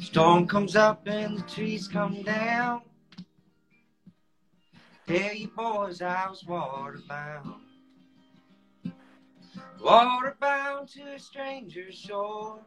Storm 0.00 0.48
comes 0.48 0.74
up 0.74 1.06
and 1.06 1.38
the 1.38 1.42
trees 1.42 1.86
come 1.86 2.22
down. 2.24 2.82
Tell 5.06 5.32
you 5.32 5.46
boys 5.46 6.02
I 6.02 6.28
was 6.28 6.42
waterbound. 6.42 7.60
Waterbound 9.80 10.92
to 10.94 11.02
a 11.14 11.20
stranger's 11.20 11.94
shore. 11.94 12.58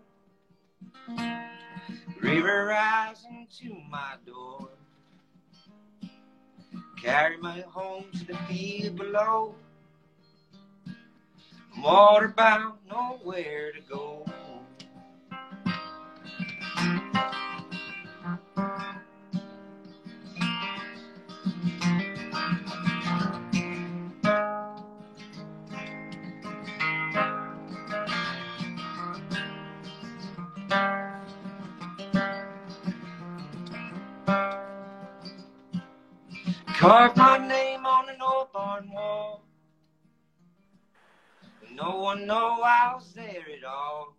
River 2.22 2.68
rising 2.68 3.48
to 3.60 3.76
my 3.90 4.14
door. 4.26 4.70
Carry 7.06 7.38
me 7.38 7.64
home 7.68 8.06
to 8.18 8.26
the 8.26 8.36
field 8.48 8.96
below. 8.98 9.54
I'm 10.88 11.84
waterbound, 11.84 12.74
nowhere 12.90 13.72
to 13.74 13.80
go. 13.82 14.26
Carved 36.88 37.18
my 37.18 37.40
name 37.40 37.84
on 37.84 38.10
an 38.10 38.22
old 38.22 38.54
barn 38.54 38.92
wall. 38.92 39.44
No 41.74 41.98
one 41.98 42.28
know 42.28 42.62
I 42.62 42.94
was 42.94 43.12
there 43.14 43.44
at 43.58 43.64
all. 43.68 44.16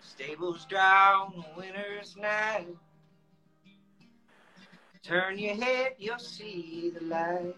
Stables 0.00 0.64
dry 0.66 1.12
on 1.12 1.44
a 1.44 1.58
winter's 1.58 2.16
night. 2.16 2.68
Turn 5.02 5.40
your 5.40 5.56
head, 5.56 5.96
you'll 5.98 6.20
see 6.20 6.92
the 6.96 7.04
light. 7.04 7.56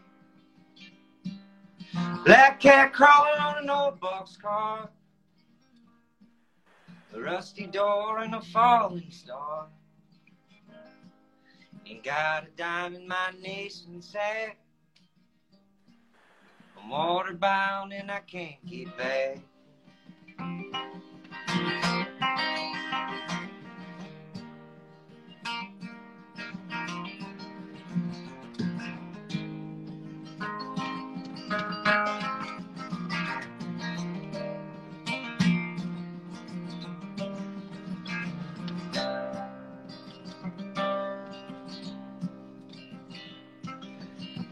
Black 2.25 2.61
cat 2.61 2.95
crawling 2.95 3.41
on 3.41 3.63
an 3.63 3.69
old 3.69 4.01
boxcar. 4.01 4.89
A 7.13 7.21
rusty 7.21 7.67
door 7.67 8.21
and 8.21 8.35
a 8.35 8.41
falling 8.41 9.11
star. 9.11 9.67
Ain't 11.91 12.05
got 12.05 12.45
a 12.45 12.51
dime 12.57 12.95
in 12.95 13.09
my 13.09 13.33
nation's 13.43 14.11
sack. 14.11 14.59
I'm 16.79 16.89
waterbound 16.89 17.93
and 17.93 18.13
I 18.13 18.21
can't 18.21 18.65
get 18.65 18.97
back. 18.97 19.39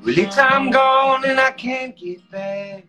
Well, 0.04 0.18
it's 0.18 0.36
gone 0.36 1.24
and 1.24 1.40
I 1.40 1.50
can't 1.50 1.96
get 1.96 2.30
back. 2.30 2.84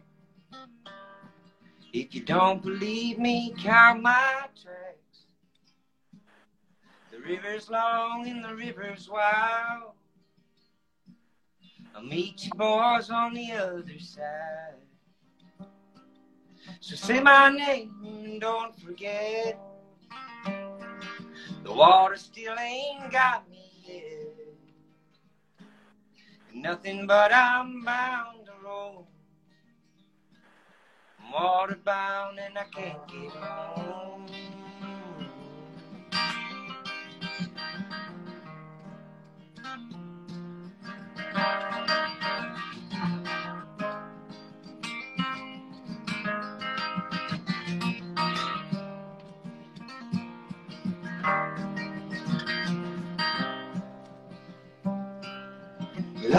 If 1.91 2.14
you 2.14 2.22
don't 2.22 2.62
believe 2.62 3.18
me, 3.18 3.53
count 3.57 4.03
my 4.03 4.45
tracks. 4.62 5.26
The 7.12 7.20
river's 7.20 7.70
long 7.70 8.28
and 8.28 8.43
the 8.43 8.55
river's 8.55 9.10
wild. 9.10 9.93
I'll 11.95 12.03
meet 12.03 12.45
you 12.45 12.51
boys 12.55 13.10
on 13.10 13.34
the 13.34 13.51
other 13.53 13.99
side. 13.99 14.76
So 16.80 16.95
say 16.95 17.20
my 17.20 17.49
name 17.49 17.91
and 18.05 18.39
don't 18.39 18.80
forget. 18.80 19.60
The 21.64 21.74
water 21.74 22.16
still 22.18 22.55
ain't 22.57 23.12
got 23.12 23.49
me 23.49 23.72
yet. 23.86 24.18
Nothing 26.62 27.07
but 27.07 27.34
I'm 27.34 27.86
bound 27.86 28.45
to 28.47 28.51
roll. 28.66 29.07
I'm 31.20 31.32
water 31.32 31.78
bound 31.86 32.39
and 32.39 32.57
I 32.57 32.66
can't 32.66 33.07
get 33.07 33.32
home. 33.32 34.28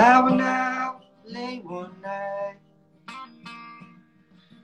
I 0.01 0.23
went 0.23 0.41
out 0.41 1.03
late 1.27 1.63
one 1.63 1.95
night. 2.01 2.57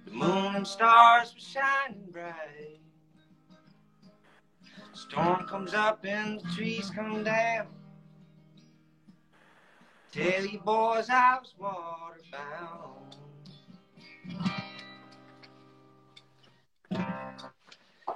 The 0.06 0.10
moon 0.10 0.56
and 0.56 0.66
stars 0.66 1.34
were 1.34 1.40
shining 1.40 2.06
bright. 2.10 2.80
Storm 4.94 5.46
comes 5.46 5.74
up 5.74 6.06
and 6.06 6.40
the 6.40 6.48
trees 6.54 6.88
come 6.88 7.22
down. 7.22 7.66
Tell 10.10 10.46
you 10.46 10.58
boys 10.60 11.10
I 11.10 11.38
was 11.38 11.54
water 11.58 12.22
bound. 12.32 13.16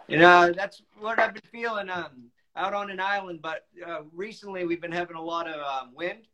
You 0.09 0.17
know, 0.17 0.55
that's 0.57 0.81
what 0.99 1.19
I've 1.19 1.35
been 1.35 1.43
feeling 1.53 1.91
um, 1.91 2.31
out 2.57 2.73
on 2.73 2.91
an 2.91 2.99
island. 2.99 3.41
But 3.43 3.67
uh, 3.87 4.05
recently, 4.15 4.65
we've 4.65 4.81
been 4.81 4.91
having 4.91 5.17
a 5.17 5.23
lot 5.23 5.47
of 5.47 5.61
um, 5.61 5.95
wind, 5.95 6.27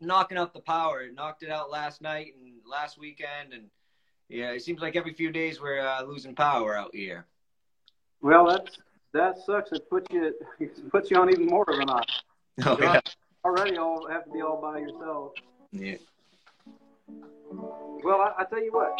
knocking 0.00 0.38
out 0.38 0.52
the 0.52 0.60
power. 0.60 1.02
It 1.02 1.14
knocked 1.14 1.42
it 1.42 1.50
out 1.50 1.70
last 1.70 2.02
night 2.02 2.34
and 2.40 2.54
last 2.70 2.98
weekend, 2.98 3.52
and 3.52 3.64
yeah, 4.28 4.50
it 4.50 4.62
seems 4.62 4.80
like 4.80 4.96
every 4.96 5.12
few 5.12 5.30
days 5.30 5.60
we're 5.60 5.80
uh, 5.80 6.02
losing 6.02 6.34
power 6.34 6.76
out 6.76 6.94
here. 6.94 7.26
Well, 8.22 8.46
that's 8.46 8.78
that 9.12 9.38
sucks. 9.44 9.72
It 9.72 9.88
puts 9.88 10.12
you 10.12 10.34
it 10.58 10.90
puts 10.90 11.10
you 11.10 11.16
on 11.18 11.30
even 11.30 11.46
more 11.46 11.64
of 11.68 11.78
an 11.78 11.90
island. 11.90 12.06
Oh, 12.64 12.78
yeah. 12.80 13.00
Already, 13.44 13.76
all 13.76 14.08
have 14.08 14.24
to 14.24 14.30
be 14.30 14.40
all 14.40 14.60
by 14.60 14.78
yourself. 14.78 15.32
yeah. 15.72 15.96
Well, 18.02 18.20
I, 18.20 18.42
I 18.42 18.44
tell 18.44 18.62
you 18.62 18.72
what, 18.72 18.98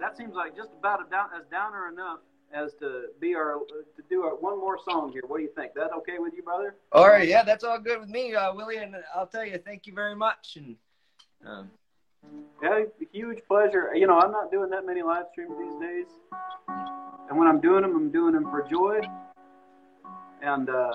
that 0.00 0.16
seems 0.16 0.34
like 0.34 0.56
just 0.56 0.70
about 0.78 1.06
a 1.06 1.10
down, 1.10 1.28
as 1.36 1.44
downer 1.50 1.88
enough 1.88 2.20
as 2.52 2.74
to 2.80 3.06
be 3.20 3.34
our 3.34 3.58
to 3.96 4.02
do 4.08 4.22
our, 4.22 4.34
one 4.34 4.58
more 4.58 4.78
song 4.84 5.12
here. 5.12 5.22
What 5.26 5.38
do 5.38 5.42
you 5.42 5.50
think? 5.54 5.74
That 5.74 5.90
okay 5.98 6.18
with 6.18 6.34
you, 6.34 6.42
brother? 6.42 6.74
All 6.92 7.08
right, 7.08 7.28
yeah, 7.28 7.42
that's 7.42 7.64
all 7.64 7.78
good 7.78 8.00
with 8.00 8.08
me, 8.08 8.34
uh, 8.34 8.54
Willi. 8.54 8.76
And 8.76 8.96
I'll 9.14 9.26
tell 9.26 9.44
you, 9.44 9.58
thank 9.58 9.86
you 9.86 9.94
very 9.94 10.16
much. 10.16 10.56
And 10.56 10.76
um, 11.46 11.70
Yeah, 12.62 12.84
huge 13.12 13.38
pleasure. 13.46 13.94
You 13.94 14.06
know, 14.06 14.18
I'm 14.18 14.32
not 14.32 14.50
doing 14.50 14.70
that 14.70 14.84
many 14.84 15.02
live 15.02 15.26
streams 15.32 15.52
these 15.58 15.80
days, 15.80 16.06
and 17.28 17.38
when 17.38 17.48
I'm 17.48 17.60
doing 17.60 17.82
them, 17.82 17.96
I'm 17.96 18.10
doing 18.10 18.34
them 18.34 18.44
for 18.44 18.66
joy. 18.68 19.00
And 20.42 20.68
uh, 20.70 20.92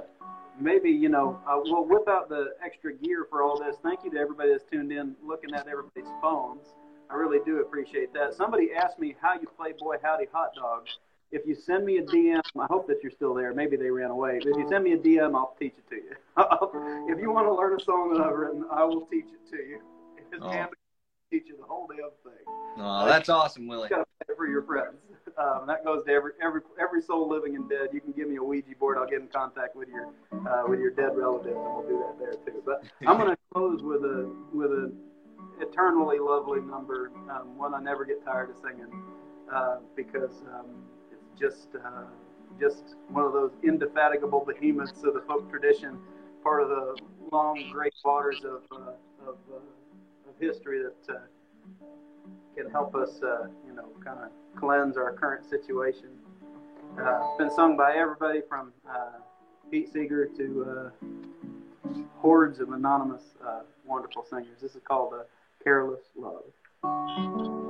maybe 0.60 0.90
you 0.90 1.10
know, 1.10 1.40
uh, 1.48 1.60
we'll 1.64 1.86
whip 1.86 2.08
out 2.10 2.30
the 2.30 2.54
extra 2.64 2.94
gear 2.94 3.28
for 3.30 3.44
all 3.44 3.60
this. 3.60 3.78
Thank 3.84 4.04
you 4.04 4.12
to 4.12 4.18
everybody 4.18 4.52
that's 4.52 4.64
tuned 4.70 4.92
in, 4.92 5.16
looking 5.24 5.54
at 5.54 5.68
everybody's 5.68 6.12
phones. 6.22 6.66
I 7.10 7.14
really 7.14 7.38
do 7.46 7.60
appreciate 7.60 8.14
that. 8.14 8.34
Somebody 8.34 8.70
asked 8.76 8.98
me 8.98 9.16
how 9.22 9.34
you 9.34 9.48
play 9.58 9.74
Boy 9.78 9.98
Howdy 10.02 10.26
Hot 10.34 10.56
Dog. 10.56 10.88
If 11.32 11.46
you 11.46 11.56
send 11.56 11.86
me 11.86 11.98
a 11.98 12.04
DM, 12.04 12.42
I 12.60 12.66
hope 12.70 12.88
that 12.88 12.98
you're 13.02 13.12
still 13.12 13.34
there. 13.34 13.54
Maybe 13.54 13.76
they 13.76 13.90
ran 13.90 14.10
away. 14.12 14.40
But 14.42 14.50
if 14.52 14.58
you 14.58 14.68
send 14.70 14.84
me 14.84 14.94
a 14.94 14.98
DM, 14.98 15.36
I'll 15.36 15.56
teach 15.60 15.74
it 15.78 15.90
to 15.90 15.96
you. 15.96 16.16
if 17.14 17.20
you 17.20 17.32
want 17.32 17.48
to 17.48 17.54
learn 17.54 17.80
a 17.80 17.84
song 17.84 18.14
that 18.14 18.22
I've 18.26 18.36
written, 18.36 18.66
I 18.72 18.84
will 18.84 19.02
teach 19.08 19.26
it 19.26 19.50
to 19.52 19.58
you. 19.58 19.80
It's 20.32 20.42
Oh. 20.42 20.68
Teach 21.32 21.46
you 21.48 21.58
the 21.58 21.64
whole 21.64 21.88
damn 21.88 21.98
thing. 22.24 22.44
oh, 22.78 23.06
that's 23.08 23.30
awesome, 23.30 23.68
Willi. 23.68 23.86
You 23.90 23.90
gotta 23.90 24.06
play 24.26 24.36
for 24.36 24.48
your 24.48 24.64
friends. 24.64 24.96
Um, 25.38 25.68
that 25.68 25.84
goes 25.84 26.06
to 26.06 26.12
every 26.14 26.32
every 26.42 26.62
every 26.80 27.02
soul 27.02 27.28
living 27.28 27.58
and 27.58 27.70
dead. 27.70 27.90
You 27.92 28.00
can 28.00 28.14
give 28.14 28.30
me 28.30 28.38
a 28.38 28.44
Ouija 28.44 28.74
board. 28.80 28.98
I'll 28.98 29.10
get 29.10 29.20
in 29.20 29.28
contact 29.28 29.76
with 29.76 29.90
your 29.90 30.08
uh, 30.48 30.64
with 30.66 30.80
your 30.80 30.92
dead 30.92 31.18
relatives, 31.18 31.58
and 31.58 31.76
we'll 31.76 31.86
do 31.86 31.98
that 32.08 32.18
there 32.18 32.34
too. 32.46 32.64
But 32.66 32.86
I'm 33.06 33.18
gonna 33.18 33.36
close 33.54 33.82
with 33.82 34.04
a 34.04 34.32
with 34.54 34.72
a 34.72 34.94
eternally 35.60 36.20
lovely 36.20 36.62
number, 36.62 37.12
um, 37.30 37.58
one 37.58 37.74
I 37.74 37.82
never 37.82 38.06
get 38.06 38.24
tired 38.24 38.50
of 38.52 38.56
singing, 38.64 38.88
uh, 39.54 39.78
because 39.98 40.32
um, 40.54 40.68
just 41.40 41.70
uh, 41.76 42.04
just 42.60 42.96
one 43.10 43.26
of 43.26 43.34
those 43.34 43.52
indefatigable 43.64 44.46
behemoths 44.46 45.04
of 45.04 45.14
the 45.14 45.22
folk 45.28 45.50
tradition, 45.50 46.00
part 46.44 46.62
of 46.62 46.70
the 46.70 46.96
long 47.32 47.70
great 47.72 47.94
waters 48.04 48.42
of 48.44 48.64
uh, 48.72 48.92
of, 49.28 49.38
uh, 49.52 49.58
of 49.58 50.40
history 50.40 50.82
that. 50.84 51.14
Uh, 51.14 51.20
can 52.56 52.72
help 52.72 52.96
us, 52.96 53.22
uh, 53.22 53.48
you 53.68 53.74
know, 53.76 53.90
kind 54.02 54.18
of 54.18 54.30
cleanse 54.58 54.96
our 54.96 55.12
current 55.12 55.46
situation. 55.46 56.08
Uh, 56.98 57.20
it's 57.22 57.38
been 57.38 57.52
sung 57.52 57.76
by 57.76 57.94
everybody 57.98 58.40
from 58.48 58.72
Pete 59.70 59.92
Seeger 59.92 60.26
to 60.38 60.90
hordes 62.16 62.62
of 62.62 62.70
anonymous, 62.70 63.24
wonderful 63.86 64.24
singers. 64.24 64.62
This 64.62 64.74
is 64.74 64.82
called 64.88 65.14
"Careless 65.66 66.04
Love." 66.16 67.65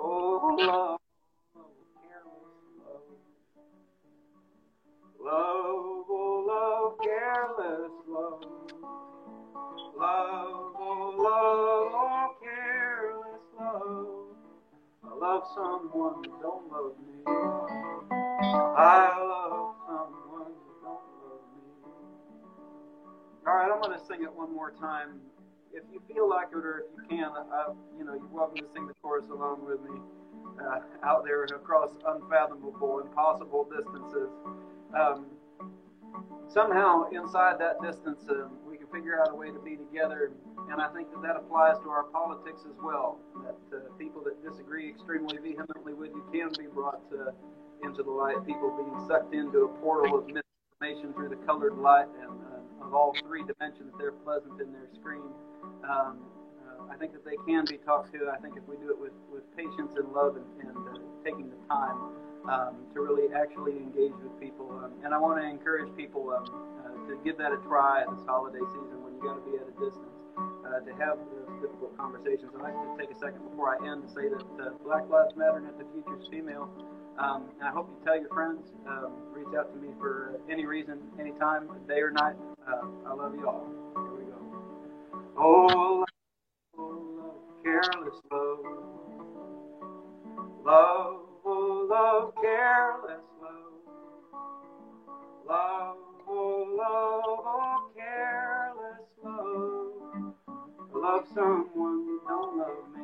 Oh, 0.00 0.56
love, 0.58 0.98
careless 7.02 7.92
love. 8.08 8.38
Love, 9.96 10.74
oh, 10.78 11.14
love, 11.18 12.40
careless 12.42 13.42
love. 13.58 14.06
I 15.04 15.14
love 15.18 15.42
someone 15.54 16.24
who 16.24 16.30
don't 16.40 16.70
love 16.70 16.94
me. 16.98 17.22
I 17.26 19.18
love 19.18 19.74
someone 19.86 20.52
who 20.52 20.72
don't 20.82 21.06
love 21.22 21.44
me. 21.54 21.62
All 23.46 23.54
right, 23.54 23.70
I'm 23.72 23.80
going 23.82 23.98
to 23.98 24.04
sing 24.06 24.22
it 24.22 24.32
one 24.32 24.54
more 24.54 24.70
time. 24.70 25.20
If 25.72 25.84
you 25.92 26.00
feel 26.12 26.28
like 26.28 26.48
it 26.52 26.64
or 26.64 26.84
if 26.84 26.86
you 26.96 27.08
can, 27.08 27.30
you 27.98 28.04
know, 28.04 28.14
you're 28.14 28.32
welcome 28.32 28.58
to 28.58 28.68
sing 28.74 28.86
the 28.86 28.94
chorus 29.02 29.26
along 29.30 29.64
with 29.66 29.80
me 29.82 30.00
uh, 30.60 30.80
out 31.04 31.24
there 31.24 31.44
across 31.44 31.90
unfathomable, 32.06 33.00
impossible 33.00 33.68
distances. 33.70 34.30
Um, 34.98 35.26
somehow 36.48 37.08
inside 37.10 37.60
that 37.60 37.80
distance, 37.82 38.24
uh, 38.28 38.48
we 38.68 38.76
can 38.76 38.86
figure 38.88 39.20
out 39.20 39.30
a 39.30 39.34
way 39.34 39.50
to 39.50 39.58
be 39.60 39.76
together. 39.76 40.32
And 40.70 40.80
I 40.80 40.88
think 40.88 41.10
that 41.12 41.22
that 41.22 41.36
applies 41.36 41.78
to 41.84 41.88
our 41.90 42.04
politics 42.04 42.62
as 42.68 42.76
well. 42.82 43.20
That 43.44 43.76
uh, 43.76 43.80
people 43.98 44.22
that 44.24 44.42
disagree 44.42 44.88
extremely 44.88 45.38
vehemently 45.38 45.94
with 45.94 46.10
you 46.10 46.24
can 46.32 46.50
be 46.58 46.66
brought 46.66 47.02
uh, 47.12 47.32
into 47.84 48.02
the 48.02 48.10
light. 48.10 48.44
People 48.46 48.74
being 48.76 49.06
sucked 49.06 49.34
into 49.34 49.64
a 49.64 49.68
portal 49.80 50.18
of 50.18 50.26
misinformation 50.26 51.12
through 51.14 51.28
the 51.30 51.40
colored 51.46 51.78
light 51.78 52.08
and 52.20 52.30
uh, 52.30 52.86
of 52.86 52.94
all 52.94 53.14
three 53.26 53.44
dimensions, 53.44 53.92
they're 53.98 54.12
pleasant 54.12 54.60
in 54.60 54.72
their 54.72 54.88
screen. 54.94 55.30
Um, 55.84 56.18
uh, 56.64 56.92
I 56.92 56.96
think 56.96 57.12
that 57.12 57.24
they 57.24 57.36
can 57.46 57.64
be 57.64 57.78
talked 57.78 58.12
to. 58.12 58.30
I 58.32 58.38
think 58.38 58.56
if 58.56 58.66
we 58.68 58.76
do 58.76 58.90
it 58.90 58.98
with, 58.98 59.16
with 59.32 59.44
patience 59.56 59.94
and 59.96 60.12
love 60.12 60.36
and, 60.36 60.46
and 60.60 60.76
uh, 60.76 60.98
taking 61.24 61.50
the 61.50 61.60
time 61.68 61.98
um, 62.48 62.74
to 62.94 63.00
really 63.00 63.32
actually 63.34 63.76
engage 63.76 64.16
with 64.22 64.32
people. 64.40 64.70
Um, 64.72 64.92
and 65.04 65.14
I 65.14 65.18
want 65.18 65.40
to 65.40 65.46
encourage 65.46 65.94
people 65.96 66.30
um, 66.30 66.46
uh, 66.84 67.08
to 67.08 67.18
give 67.24 67.36
that 67.38 67.52
a 67.52 67.58
try 67.66 68.04
this 68.08 68.24
holiday 68.26 68.64
season 68.72 69.02
when 69.04 69.14
you 69.16 69.22
got 69.22 69.36
to 69.36 69.44
be 69.44 69.56
at 69.56 69.66
a 69.68 69.74
distance. 69.78 70.18
Uh, 70.38 70.84
to 70.84 70.92
have 71.00 71.16
those 71.32 71.48
difficult 71.62 71.96
conversations. 71.96 72.52
I'd 72.54 72.60
like 72.60 72.74
to 72.74 72.94
take 73.00 73.10
a 73.10 73.18
second 73.18 73.40
before 73.48 73.72
I 73.72 73.90
end 73.90 74.06
to 74.06 74.08
say 74.12 74.28
that 74.28 74.44
uh, 74.60 74.76
Black 74.84 75.08
Lives 75.08 75.34
Matter 75.34 75.56
and 75.56 75.66
that 75.66 75.78
the 75.78 75.86
future 75.96 76.20
is 76.20 76.28
female. 76.28 76.68
Um, 77.18 77.48
and 77.58 77.66
I 77.66 77.72
hope 77.72 77.88
you 77.88 77.98
tell 78.04 78.20
your 78.20 78.28
friends, 78.28 78.68
um, 78.86 79.10
reach 79.32 79.48
out 79.58 79.72
to 79.72 79.80
me 79.80 79.88
for 79.98 80.38
any 80.48 80.66
reason, 80.66 81.00
anytime, 81.18 81.68
day 81.88 82.00
or 82.00 82.10
night. 82.10 82.36
Uh, 82.68 82.86
I 83.06 83.14
love 83.14 83.34
you 83.34 83.48
all. 83.48 83.66
Here 83.96 84.12
we 84.12 84.30
go. 84.30 84.38
Oh, 85.38 86.04
love, 86.78 87.34
careless 87.64 88.20
love. 88.32 88.60
Love, 90.64 91.16
oh, 91.46 91.88
love, 91.90 92.34
careless 92.42 93.22
love. 93.42 93.96
Love, 95.48 95.96
oh, 96.28 96.76
love, 96.78 97.40
oh, 97.46 97.90
careless 97.96 99.08
love. 99.24 100.34
Love 100.94 101.24
someone 101.34 101.66
who 102.06 102.20
don't 102.28 102.58
love 102.58 102.84
me. 102.96 103.02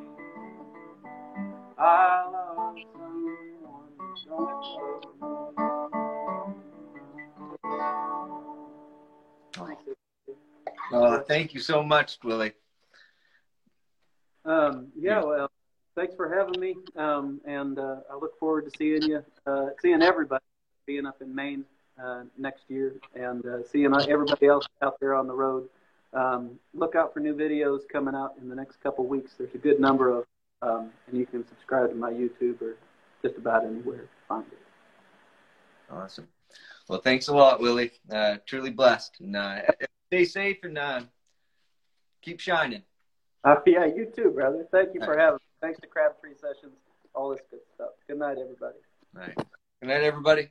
I 1.78 2.30
love 2.32 2.76
someone 2.94 3.88
who 3.98 4.16
don't 4.28 4.62
love 4.76 5.04
me. 5.20 5.26
Oh. 9.58 10.03
Oh, 10.96 11.18
thank 11.18 11.54
you 11.54 11.60
so 11.60 11.82
much, 11.82 12.18
Willi. 12.22 12.52
Um, 14.44 14.92
yeah, 14.96 15.24
well, 15.24 15.50
thanks 15.96 16.14
for 16.14 16.32
having 16.32 16.60
me. 16.60 16.76
Um, 16.96 17.40
and 17.44 17.80
uh, 17.80 17.96
I 18.08 18.14
look 18.14 18.38
forward 18.38 18.66
to 18.66 18.78
seeing 18.78 19.02
you, 19.02 19.24
uh, 19.44 19.70
seeing 19.82 20.02
everybody 20.02 20.44
being 20.86 21.04
up 21.04 21.20
in 21.20 21.34
Maine 21.34 21.64
uh, 22.00 22.22
next 22.38 22.62
year, 22.68 22.94
and 23.16 23.44
uh, 23.44 23.66
seeing 23.72 23.92
everybody 23.92 24.46
else 24.46 24.66
out 24.82 25.00
there 25.00 25.16
on 25.16 25.26
the 25.26 25.34
road. 25.34 25.68
Um, 26.12 26.60
look 26.74 26.94
out 26.94 27.12
for 27.12 27.18
new 27.18 27.34
videos 27.34 27.80
coming 27.92 28.14
out 28.14 28.34
in 28.40 28.48
the 28.48 28.54
next 28.54 28.80
couple 28.80 29.04
weeks. 29.04 29.32
There's 29.36 29.54
a 29.54 29.58
good 29.58 29.80
number 29.80 30.18
of, 30.18 30.24
um, 30.62 30.90
and 31.08 31.18
you 31.18 31.26
can 31.26 31.44
subscribe 31.48 31.88
to 31.88 31.96
my 31.96 32.12
YouTube 32.12 32.62
or 32.62 32.76
just 33.20 33.36
about 33.36 33.64
anywhere 33.64 34.02
to 34.02 34.08
find 34.28 34.46
it. 34.46 34.58
Awesome. 35.92 36.28
Well, 36.88 37.00
thanks 37.00 37.26
a 37.26 37.34
lot, 37.34 37.60
Willi. 37.60 37.90
Uh, 38.08 38.36
truly 38.46 38.70
blessed. 38.70 39.16
And 39.18 39.34
uh, 39.34 39.62
stay 40.14 40.24
safe 40.24 40.58
and 40.62 40.78
uh, 40.78 41.00
keep 42.22 42.38
shining. 42.38 42.82
Uh, 43.42 43.56
yeah, 43.66 43.84
you 43.84 44.06
too, 44.14 44.30
brother. 44.30 44.66
Thank 44.70 44.94
you 44.94 45.00
for 45.00 45.18
having 45.18 45.34
me. 45.34 45.40
Thanks 45.60 45.80
to 45.80 45.86
Crabtree 45.86 46.34
Sessions, 46.34 46.76
all 47.14 47.30
this 47.30 47.40
good 47.50 47.60
stuff. 47.74 47.90
Good 48.06 48.18
night, 48.18 48.36
everybody. 48.40 48.76
All 49.16 49.22
right. 49.22 49.36
Good 49.80 49.88
night, 49.88 50.02
everybody. 50.02 50.50